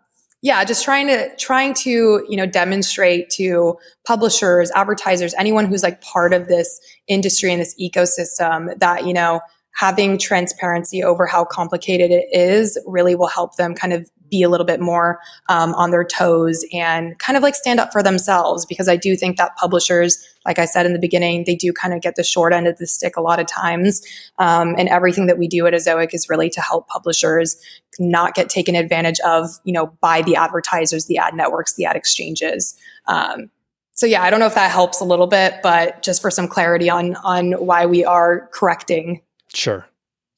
[0.42, 6.02] yeah just trying to trying to you know demonstrate to publishers advertisers anyone who's like
[6.02, 9.40] part of this industry and this ecosystem that you know
[9.78, 14.50] having transparency over how complicated it is really will help them kind of be a
[14.50, 15.20] little bit more
[15.50, 19.16] um, on their toes and kind of like stand up for themselves because I do
[19.16, 20.18] think that publishers,
[20.48, 22.78] like I said in the beginning, they do kind of get the short end of
[22.78, 24.02] the stick a lot of times.
[24.40, 27.56] Um, and everything that we do at Ezoic is really to help publishers
[28.00, 31.96] not get taken advantage of, you know, by the advertisers, the ad networks, the ad
[31.96, 32.76] exchanges.
[33.06, 33.52] Um,
[33.94, 36.48] so yeah, I don't know if that helps a little bit, but just for some
[36.48, 39.22] clarity on on why we are correcting.
[39.58, 39.88] Sure.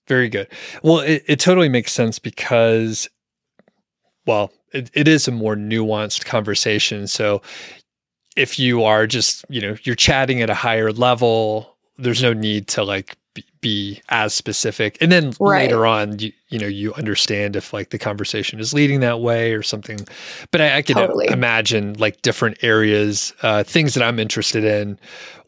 [0.07, 0.47] Very good.
[0.81, 3.09] Well, it, it totally makes sense because,
[4.25, 7.05] well, it, it is a more nuanced conversation.
[7.05, 7.41] So
[8.37, 12.67] if you are just, you know, you're chatting at a higher level, there's no need
[12.69, 13.17] to like
[13.61, 14.97] be, as specific.
[15.01, 15.63] And then Right.
[15.63, 19.53] later on, you, you know, you understand if like the conversation is leading that way
[19.53, 19.99] or something.
[20.51, 21.27] But I, I can Totally.
[21.27, 24.97] imagine like different areas, uh, things that I'm interested in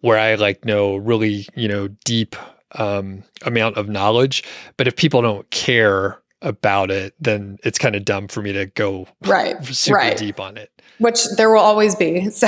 [0.02, 2.36] where I like know really, you know, deep
[2.76, 4.44] um, amount of knowledge.
[4.78, 8.66] But if people don't care about it, then it's kind of dumb for me to
[8.68, 9.64] go Right.
[9.66, 10.18] super right.
[10.18, 10.72] deep on it.
[10.98, 12.30] Which there will always be.
[12.30, 12.48] So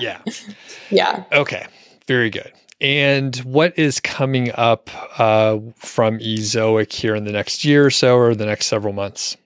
[0.00, 0.20] Yeah.
[0.90, 1.24] yeah.
[1.32, 1.66] Okay.
[2.06, 2.52] Very good.
[2.80, 8.16] And what is coming up uh, from Ezoic here in the next year or so,
[8.16, 9.36] or the next several months?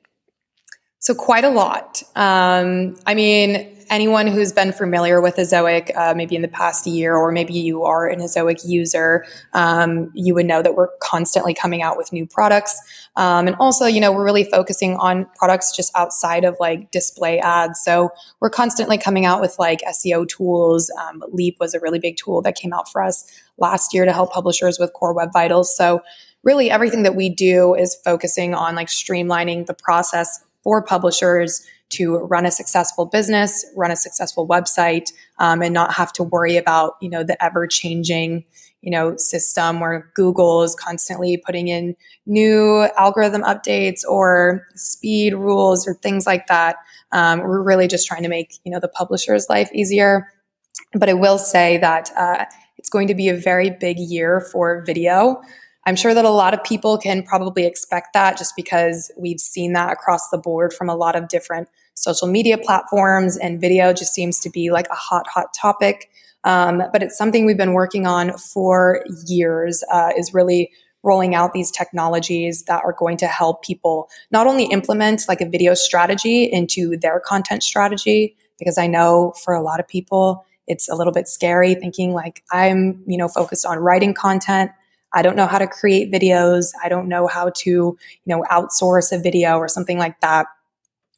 [0.99, 2.03] So quite a lot.
[2.17, 7.17] Um, I mean, anyone who's been familiar with Ezoic, uh, maybe in the past year,
[7.17, 11.83] or maybe you are an Ezoic user, um, you would know that we're constantly coming
[11.83, 12.81] out with new products.
[13.17, 17.41] Um, and also, you know, we're really focusing on products just outside of like display
[17.41, 17.83] ads.
[17.85, 18.11] So
[18.41, 20.91] we're constantly coming out with like SEO tools.
[21.03, 23.25] Um, Leap was a really big tool that came out for us
[23.59, 25.77] last year to help publishers with Core Web Vitals.
[25.77, 26.01] So
[26.45, 32.19] really everything that we do is focusing on like streamlining the process for publishers to
[32.19, 36.95] run a successful business, run a successful website, um, and not have to worry about
[37.01, 38.45] you know the ever changing
[38.83, 45.87] you know system where Google is constantly putting in new algorithm updates or speed rules
[45.87, 46.77] or things like that.
[47.13, 50.33] Um, we're really just trying to make you know the publisher's life easier.
[50.93, 52.47] But I will say that uh,
[52.79, 55.41] it's going to be a very big year for video.
[55.87, 59.73] I'm sure that a lot of people can probably expect that just because we've seen
[59.73, 64.15] that across the board from a lot of different social media platforms, and video just
[64.15, 66.11] seems to be like a hot, hot topic.
[66.45, 70.71] Um, but it's something we've been working on for years, uh, is really
[71.03, 75.49] rolling out these technologies that are going to help people not only implement like a
[75.49, 80.89] video strategy into their content strategy, because I know for a lot of people, it's
[80.89, 84.71] a little bit scary thinking like I'm, you know, focused on writing content.
[85.13, 86.73] I don't know how to create videos.
[86.85, 90.47] I don't know how to, you know, outsource a video or something like that.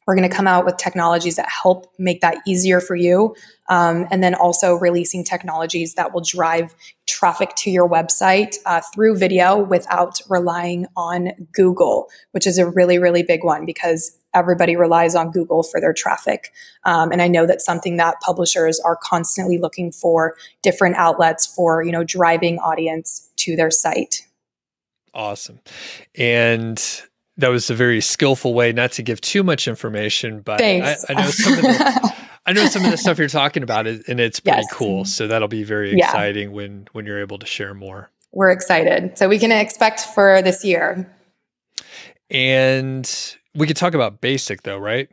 [0.05, 3.35] We're going to come out with technologies that help make that easier for you.
[3.69, 6.75] Um, and then also releasing technologies that will drive
[7.07, 12.99] traffic to your website uh, through video without relying on Google, which is a really,
[12.99, 16.51] really big one because everybody relies on Google for their traffic.
[16.85, 21.83] Um, and I know that's something that publishers are constantly looking for different outlets for,
[21.83, 24.27] you know, driving audience to their site.
[25.13, 25.59] Awesome.
[26.15, 26.81] And
[27.37, 30.97] that was a very skillful way not to give too much information, but I.
[31.09, 32.13] I know some of the
[32.45, 34.73] I know some of the stuff you're talking about and it's pretty Yes.
[34.73, 35.05] cool.
[35.05, 36.05] So that'll be very Yeah.
[36.07, 38.09] exciting when when you're able to share more.
[38.33, 39.17] We're excited.
[39.17, 41.09] So we can expect for this year.
[42.29, 43.09] And
[43.55, 45.09] we could talk about basic though, right?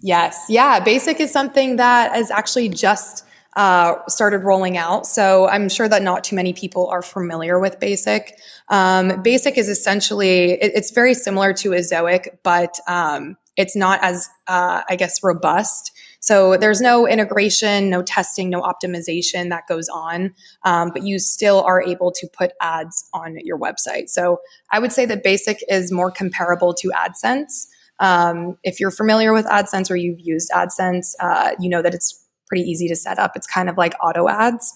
[0.00, 0.46] Yes.
[0.48, 0.80] Yeah.
[0.80, 3.24] Basic is something that is actually just
[3.58, 5.04] uh, started rolling out.
[5.04, 8.38] So I'm sure that not too many people are familiar with Basic.
[8.68, 14.28] Um, Basic is essentially, it, it's very similar to Ezoic, but um, it's not as,
[14.46, 15.90] uh, I guess, robust.
[16.20, 20.34] So there's no integration, no testing, no optimization that goes on,
[20.64, 24.08] um, but you still are able to put ads on your website.
[24.08, 24.38] So
[24.70, 27.66] I would say that Basic is more comparable to AdSense.
[27.98, 32.24] Um, if you're familiar with AdSense or you've used AdSense, uh, you know that it's
[32.48, 33.32] pretty easy to set up.
[33.36, 34.74] It's kind of like auto ads.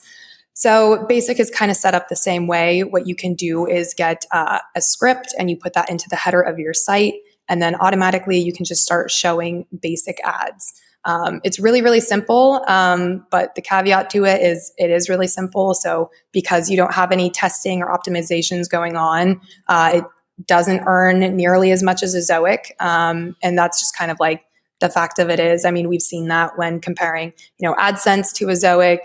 [0.54, 2.82] So Basic is kind of set up the same way.
[2.82, 6.16] What you can do is get uh, a script and you put that into the
[6.16, 7.14] header of your site,
[7.48, 10.72] and then automatically you can just start showing basic ads.
[11.04, 15.26] Um, it's really, really simple, um, but the caveat to it is it is really
[15.26, 15.74] simple.
[15.74, 20.04] So because you don't have any testing or optimizations going on, uh, it
[20.46, 24.44] doesn't earn nearly as much as Ezoic, um, and that's just kind of like
[24.82, 25.64] the fact of it is.
[25.64, 28.98] I mean, we've seen that when comparing, you know, AdSense to Ezoic.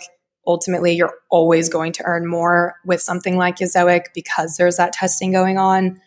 [0.46, 5.32] Ultimately, you're always going to earn more with something like Ezoic because there's that testing
[5.32, 6.02] going on.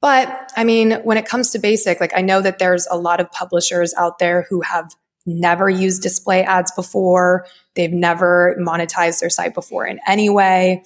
[0.00, 3.20] But I mean, when it comes to basic, like I know that there's a lot
[3.20, 4.90] of publishers out there who have
[5.26, 7.46] never used display ads before.
[7.74, 10.84] They've never monetized their site before in any way.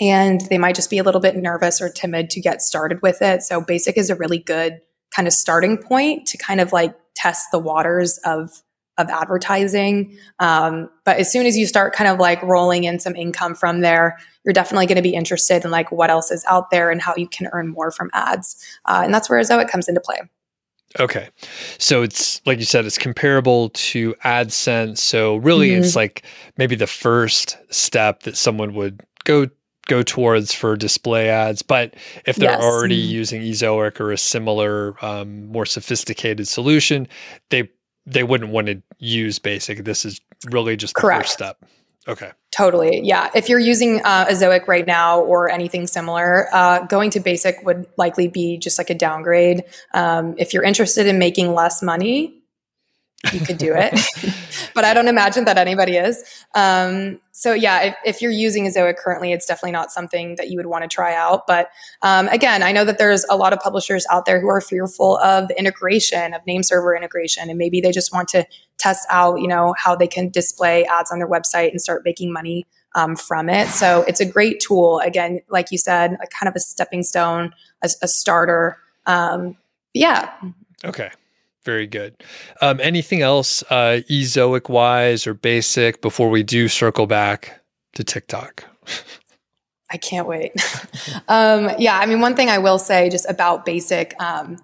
[0.00, 3.20] And they might just be a little bit nervous or timid to get started with
[3.20, 3.42] it.
[3.42, 4.80] So, basic is a really good
[5.14, 8.62] kind of starting point to kind of like test the waters of
[8.98, 10.16] of advertising.
[10.38, 13.80] Um, but as soon as you start kind of like rolling in some income from
[13.80, 17.00] there, you're definitely going to be interested in like what else is out there and
[17.00, 18.62] how you can earn more from ads.
[18.84, 20.20] Uh, and that's where Ezoic comes into play.
[21.00, 21.30] Okay.
[21.78, 24.98] So it's like you said, it's comparable to AdSense.
[24.98, 25.82] So really mm-hmm.
[25.82, 26.24] it's like
[26.58, 29.48] maybe the first step that someone would go
[29.86, 31.62] go towards for display ads.
[31.62, 31.94] But
[32.26, 32.62] if they're yes.
[32.62, 33.12] already mm-hmm.
[33.12, 37.08] using Ezoic or a similar, um, more sophisticated solution,
[37.50, 37.70] they
[38.04, 39.84] they wouldn't want to use basic.
[39.84, 40.20] This is
[40.50, 41.22] really just the Correct.
[41.22, 41.64] first step.
[42.08, 42.32] Okay.
[42.50, 43.00] Totally.
[43.04, 43.30] Yeah.
[43.34, 47.86] If you're using uh, Ezoic right now or anything similar, uh, going to basic would
[47.96, 49.64] likely be just like a downgrade.
[49.94, 52.41] Um, if you're interested in making less money,
[53.32, 53.98] you could do it.
[54.74, 56.44] but I don't imagine that anybody is.
[56.54, 60.56] Um, so yeah, if, if, you're using Ezoic currently, it's definitely not something that you
[60.56, 61.46] would want to try out.
[61.46, 61.70] But
[62.02, 65.18] um, again, I know that there's a lot of publishers out there who are fearful
[65.18, 68.44] of integration of name server integration, and maybe they just want to
[68.78, 72.32] test out, you know, how they can display ads on their website and start making
[72.32, 73.68] money um, from it.
[73.68, 74.98] So it's a great tool.
[75.00, 78.78] Again, like you said, a kind of a stepping stone, a, a starter.
[79.06, 79.56] Um,
[79.94, 80.32] yeah.
[80.84, 81.10] Okay.
[81.64, 82.16] Very good.
[82.60, 87.60] Um, anything else uh, ezoic wise or basic before we do circle back
[87.94, 88.64] to TikTok?
[89.90, 90.52] I can't wait.
[91.28, 94.56] um, yeah, I mean, one thing I will say just about basic, um,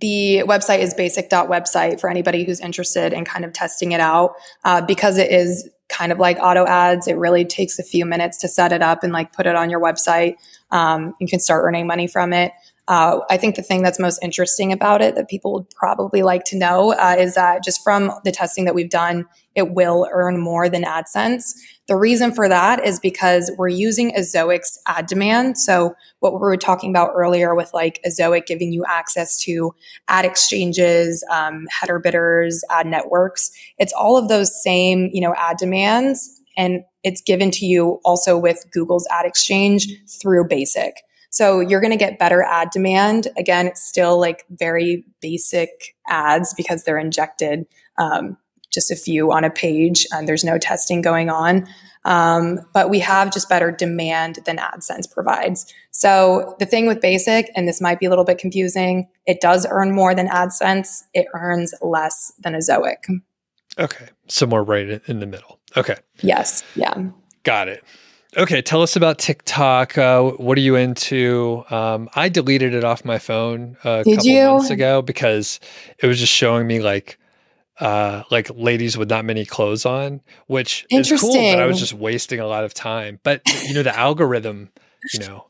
[0.00, 4.80] the website is basic.website for anybody who's interested in kind of testing it out uh,
[4.80, 7.06] because it is kind of like auto ads.
[7.06, 9.70] It really takes a few minutes to set it up and like put it on
[9.70, 10.34] your website.
[10.72, 12.52] Um, you can start earning money from it.
[12.86, 16.44] Uh, I think the thing that's most interesting about it that people would probably like
[16.44, 19.24] to know uh, is that just from the testing that we've done,
[19.54, 21.54] it will earn more than AdSense.
[21.86, 25.56] The reason for that is because we're using Ezoic's ad demand.
[25.56, 29.74] So what we were talking about earlier with like Ezoic giving you access to
[30.08, 35.56] ad exchanges, um, header bidders, ad networks, it's all of those same, you know, ad
[35.56, 36.40] demands.
[36.56, 39.88] And it's given to you also with Google's ad exchange
[40.20, 40.94] through basic.
[41.34, 43.26] So you're going to get better ad demand.
[43.36, 47.66] Again, it's still like very basic ads because they're injected
[47.98, 48.36] um,
[48.70, 51.66] just a few on a page and there's no testing going on.
[52.04, 55.66] Um, but we have just better demand than AdSense provides.
[55.90, 59.66] So the thing with basic, and this might be a little bit confusing, it does
[59.68, 61.02] earn more than AdSense.
[61.14, 63.08] It earns less than Ezoic.
[63.76, 64.06] Okay.
[64.28, 65.58] Somewhere right in the middle.
[65.76, 65.96] Okay.
[66.20, 66.62] Yes.
[66.76, 66.94] Yeah.
[67.42, 67.82] Got it.
[68.36, 69.96] Okay, tell us about TikTok.
[69.96, 71.64] Uh, what are you into?
[71.70, 74.46] Um, I deleted it off my phone a Did couple you?
[74.46, 75.60] months ago because
[75.98, 77.18] it was just showing me like
[77.80, 81.94] uh, like ladies with not many clothes on, which is cool, but I was just
[81.94, 83.20] wasting a lot of time.
[83.22, 84.70] But you know, the algorithm,
[85.12, 85.46] you know,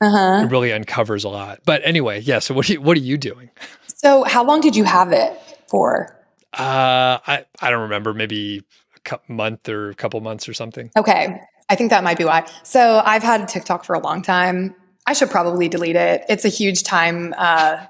[0.00, 0.44] uh-huh.
[0.44, 1.60] it really uncovers a lot.
[1.64, 2.40] But anyway, yeah.
[2.40, 3.50] So what are you, what are you doing?
[3.86, 6.14] So how long did you have it for?
[6.52, 8.12] Uh, I I don't remember.
[8.12, 8.62] Maybe
[9.10, 10.90] a month or a couple months or something.
[10.96, 11.40] Okay.
[11.68, 12.46] I think that might be why.
[12.62, 14.74] So I've had TikTok for a long time.
[15.06, 16.24] I should probably delete it.
[16.28, 17.84] It's a huge time uh,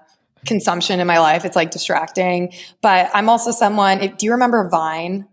[0.46, 1.44] consumption in my life.
[1.44, 2.52] It's like distracting.
[2.82, 5.26] But I'm also someone, if, do you remember Vine?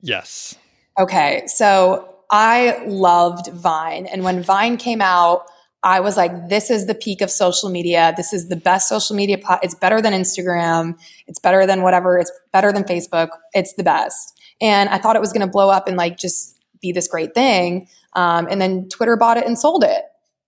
[0.00, 0.56] Yes.
[0.98, 1.42] Okay.
[1.46, 4.06] So I loved Vine.
[4.06, 5.44] And when Vine came out,
[5.82, 8.12] I was like, this is the peak of social media.
[8.16, 9.38] This is the best social media.
[9.62, 10.98] it's better than Instagram.
[11.26, 12.18] It's better than whatever.
[12.18, 13.28] It's better than Facebook.
[13.54, 14.38] It's the best.
[14.60, 16.49] And I thought it was going to blow up and like just
[16.80, 17.88] be this great thing.
[18.14, 20.04] Um, and then Twitter bought it and sold it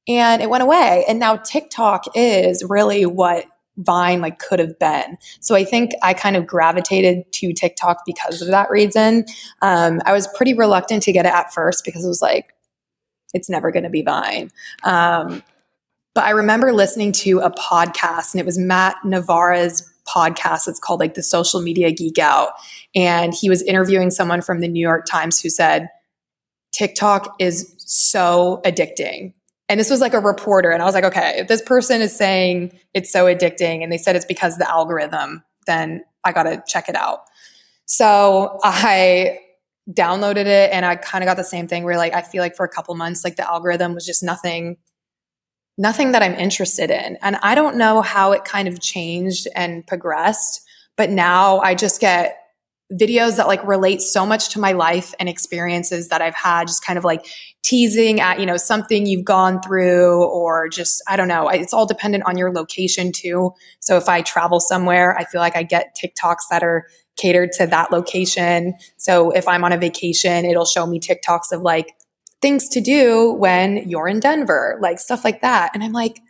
[0.08, 1.04] and it went away.
[1.08, 3.46] And now TikTok is really what
[3.78, 5.16] Vine like could have been.
[5.40, 9.24] So I think I kind of gravitated to TikTok because of that reason.
[9.62, 12.54] Um, I was pretty reluctant to get it at first because it was like,
[13.32, 14.50] it's never going to be Vine.
[14.84, 15.42] Um,
[16.14, 20.68] but I remember listening to a podcast and it was Matt Navarra's podcast.
[20.68, 22.50] It's called like the social media geek out.
[22.94, 25.88] And he was interviewing someone from the New York Times who said,
[26.72, 29.34] TikTok is so addicting.
[29.68, 30.70] And this was like a reporter.
[30.70, 33.98] And I was like, okay, if this person is saying it's so addicting and they
[33.98, 37.20] said it's because the algorithm, then I got to check it out.
[37.86, 39.38] So I
[39.90, 42.56] downloaded it and I kind of got the same thing where like I feel like
[42.56, 44.76] for a couple months, like the algorithm was just nothing,
[45.76, 47.16] nothing that I'm interested in.
[47.22, 50.62] And I don't know how it kind of changed and progressed,
[50.96, 52.41] but now I just get
[52.92, 56.84] videos that like relate so much to my life and experiences that I've had, just
[56.84, 57.26] kind of like
[57.62, 61.48] teasing at, you know, something you've gone through or just, I don't know.
[61.48, 63.52] It's all dependent on your location too.
[63.80, 66.86] So if I travel somewhere, I feel like I get TikToks that are
[67.16, 68.74] catered to that location.
[68.96, 71.94] So if I'm on a vacation, it'll show me TikToks of like
[72.40, 75.70] things to do when you're in Denver, like stuff like that.
[75.74, 76.20] And I'm like,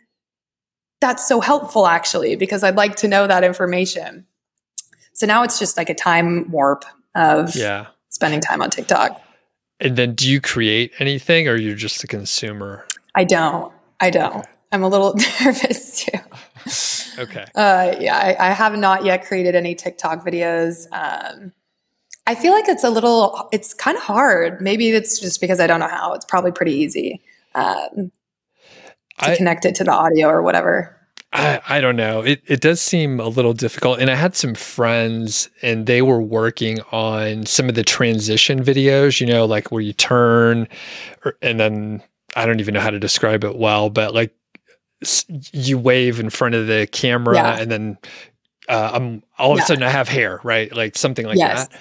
[1.01, 4.25] that's so helpful actually, because I'd like to know that information.
[5.23, 6.83] So now it's just like a time warp
[7.15, 7.85] of yeah.
[8.09, 9.21] spending time on TikTok.
[9.79, 12.85] And then do you create anything or you're just a consumer?
[13.15, 13.71] I don't.
[14.01, 14.45] I don't.
[14.73, 17.21] I'm a little nervous too.
[17.21, 17.45] okay.
[17.55, 20.87] Uh, yeah, I, I, have not yet created any TikTok videos.
[20.91, 21.53] Um,
[22.27, 24.59] I feel like it's a little, it's kind of hard.
[24.59, 26.11] Maybe it's just because I don't know how.
[26.15, 27.21] It's probably pretty easy
[27.55, 28.11] um,
[29.19, 30.99] to I, connect it to the audio or whatever.
[31.33, 32.21] I, I don't know.
[32.21, 33.99] It it does seem a little difficult.
[33.99, 39.19] And I had some friends and they were working on some of the transition videos,
[39.19, 40.67] you know, like where you turn
[41.25, 42.03] or, and then
[42.35, 44.33] I don't even know how to describe it well, but like
[45.51, 47.57] you wave in front of the camera yeah.
[47.59, 47.97] and then
[48.69, 49.63] uh, I'm all of yeah.
[49.63, 50.73] a sudden I have hair, right?
[50.73, 51.67] Like something like yes.
[51.67, 51.79] that.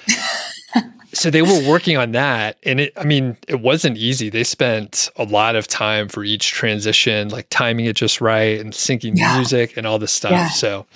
[1.13, 5.11] So they were working on that and it i mean it wasn't easy they spent
[5.17, 9.37] a lot of time for each transition like timing it just right and syncing yeah.
[9.37, 10.49] music and all this stuff yeah.
[10.49, 10.87] so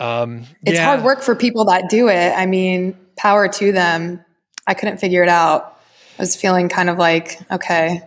[0.00, 0.84] um, it's yeah.
[0.84, 4.24] hard work for people that do it i mean power to them
[4.66, 5.80] i couldn't figure it out
[6.18, 8.02] i was feeling kind of like okay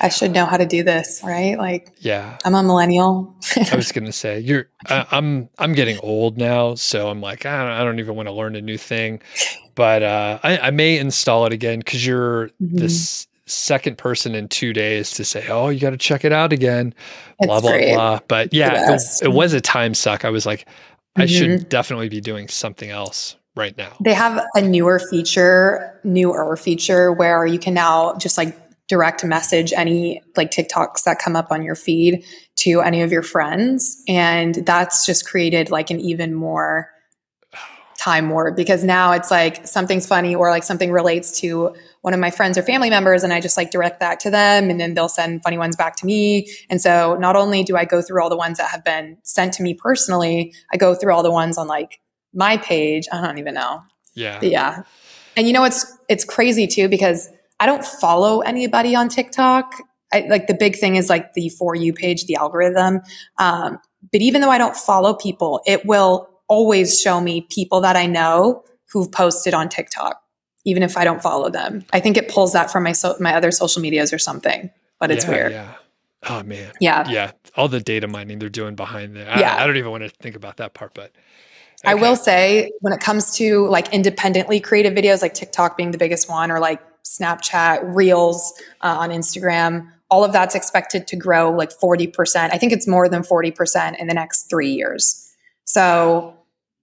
[0.00, 1.56] I should know how to do this, right?
[1.56, 3.34] Like, yeah, I'm a millennial.
[3.70, 4.68] I was gonna say you're.
[4.88, 5.48] Uh, I'm.
[5.58, 8.56] I'm getting old now, so I'm like, I don't, I don't even want to learn
[8.56, 9.20] a new thing,
[9.76, 12.78] but uh, I, I may install it again because you're mm-hmm.
[12.78, 16.52] this second person in two days to say, oh, you got to check it out
[16.52, 16.92] again,
[17.38, 17.94] it's blah blah great.
[17.94, 18.18] blah.
[18.26, 20.24] But yeah, it, it, was a time suck.
[20.24, 21.22] I was like, mm-hmm.
[21.22, 21.68] I should mm-hmm.
[21.68, 23.92] definitely be doing something else right now.
[24.00, 28.56] They have a newer feature, newer feature where you can now just like
[28.88, 32.24] direct message any like TikToks that come up on your feed
[32.56, 34.02] to any of your friends.
[34.08, 36.90] And that's just created like an even more
[38.06, 42.20] time warp because now it's like something's funny or like something relates to one of
[42.20, 44.94] my friends or family members and I just like direct that to them and then
[44.94, 46.48] they'll send funny ones back to me.
[46.70, 49.54] And so not only do I go through all the ones that have been sent
[49.54, 51.98] to me personally, I go through all the ones on like
[52.32, 53.08] my page.
[53.10, 53.82] I don't even know.
[54.14, 54.38] Yeah.
[54.38, 54.84] But yeah.
[55.36, 57.28] And you know it's it's crazy too because
[57.58, 59.74] I don't follow anybody on TikTok.
[60.12, 63.00] I, like the big thing is like the for you page, the algorithm.
[63.38, 63.80] Um,
[64.12, 68.06] but even though I don't follow people, it will always show me people that I
[68.06, 70.22] know who've posted on TikTok,
[70.64, 71.84] even if I don't follow them.
[71.92, 74.70] I think it pulls that from my so, my other social medias or something.
[74.98, 75.52] But it's yeah, weird.
[75.52, 75.74] Yeah.
[76.28, 76.72] Oh man.
[76.80, 77.08] Yeah.
[77.08, 77.32] Yeah.
[77.56, 79.30] All the data mining they're doing behind there.
[79.30, 79.62] I, yeah.
[79.62, 81.12] I don't even want to think about that part, but
[81.84, 81.92] Okay.
[81.92, 85.98] I will say when it comes to like independently creative videos, like TikTok being the
[85.98, 91.50] biggest one, or like Snapchat, Reels uh, on Instagram, all of that's expected to grow
[91.50, 92.50] like 40%.
[92.52, 95.30] I think it's more than 40% in the next three years.
[95.64, 96.35] So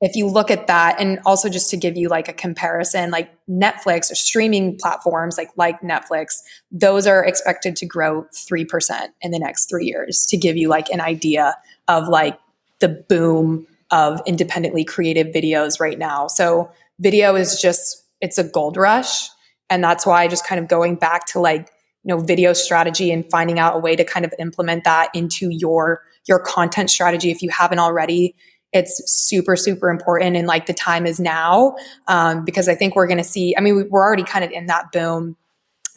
[0.04, 3.32] if you look at that, and also just to give you like a comparison, like
[3.50, 6.40] Netflix or streaming platforms like like Netflix,
[6.72, 10.90] those are expected to grow 3% in the next three years to give you like
[10.90, 11.56] an idea
[11.88, 12.38] of like
[12.80, 16.28] the boom of independently creative videos right now.
[16.28, 19.30] So video is just, it's a gold rush.
[19.70, 21.70] And that's why just kind of going back to like,
[22.04, 25.50] you know, video strategy and finding out a way to kind of implement that into
[25.50, 27.32] your, your content strategy.
[27.32, 28.36] If you haven't already,
[28.74, 30.36] it's super, super important.
[30.36, 31.76] And like the time is now,
[32.08, 34.66] um, because I think we're going to see, I mean, we're already kind of in
[34.68, 35.38] that boom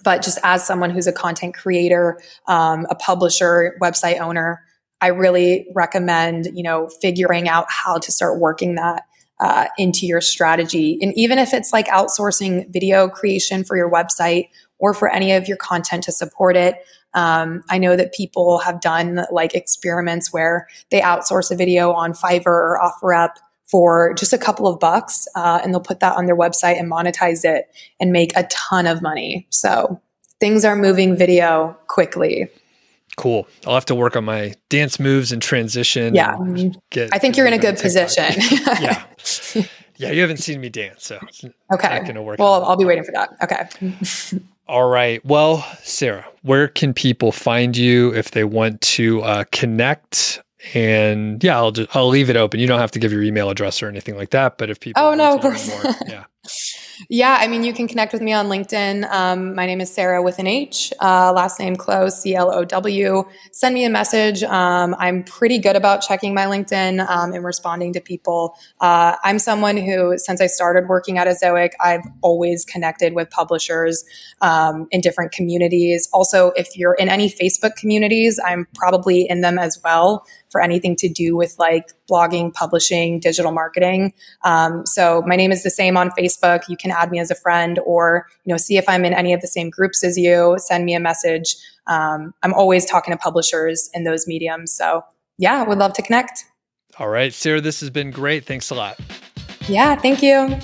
[0.07, 4.63] but just as someone who's a content creator, um, a publisher, website owner,
[5.01, 9.03] I really recommend, you know, figuring out how to start working that
[9.41, 10.99] uh, into your strategy.
[11.03, 14.49] And even if it's like outsourcing video creation for your website
[14.79, 16.77] or for any of your content to support it,
[17.15, 22.13] um, I know that people have done like experiments where they outsource a video on
[22.13, 23.31] Fiverr or OfferUp
[23.65, 26.91] for just a couple of bucks, uh, and they'll put that on their website and
[26.91, 27.67] monetize it
[27.99, 29.47] and make a ton of money.
[29.51, 30.01] So
[30.41, 32.49] things are moving video quickly.
[33.17, 33.49] Cool.
[33.67, 36.15] I'll have to work on my dance moves and transition.
[36.15, 36.37] Yeah.
[36.37, 38.35] And get, I think you're in a good position.
[38.81, 39.05] yeah.
[39.99, 40.11] Yeah.
[40.11, 41.07] You haven't seen me dance.
[41.07, 41.19] So
[41.73, 41.89] okay.
[42.01, 43.31] Not gonna work Well, I'll be waiting for that.
[43.43, 44.41] Okay.
[44.69, 45.25] All right.
[45.25, 50.43] Well, Sarah, where can people find you if they want to uh, connect?
[50.75, 52.59] And yeah, I'll just, I'll leave it open.
[52.59, 54.59] You don't have to give your email address or anything like that.
[54.59, 56.25] But if people, oh no, of course, more, yeah.
[57.09, 59.11] Yeah, I mean, you can connect with me on LinkedIn.
[59.11, 62.65] Um, my name is Sarah with an H, uh, last name Clow, C L O
[62.65, 63.25] W.
[63.53, 64.43] Send me a message.
[64.43, 68.57] Um, I'm pretty good about checking my LinkedIn um, and responding to people.
[68.81, 74.05] Uh, I'm someone who, since I started working at Ezoic, I've always connected with publishers
[74.41, 76.09] um, in different communities.
[76.13, 80.97] Also, if you're in any Facebook communities, I'm probably in them as well for anything
[80.97, 84.13] to do with like blogging, publishing, digital marketing.
[84.45, 86.69] Um, so my name is the same on Facebook.
[86.69, 89.33] You can add me as a friend or, you know, see if I'm in any
[89.33, 91.57] of the same groups as you, send me a message.
[91.87, 94.73] Um, I'm always talking to publishers in those mediums.
[94.73, 95.03] So
[95.39, 96.45] yeah, would love to connect.
[96.99, 98.47] All right, Sarah, this has been great.
[98.47, 98.99] Thanks a lot.
[99.69, 100.59] Yeah, thank you.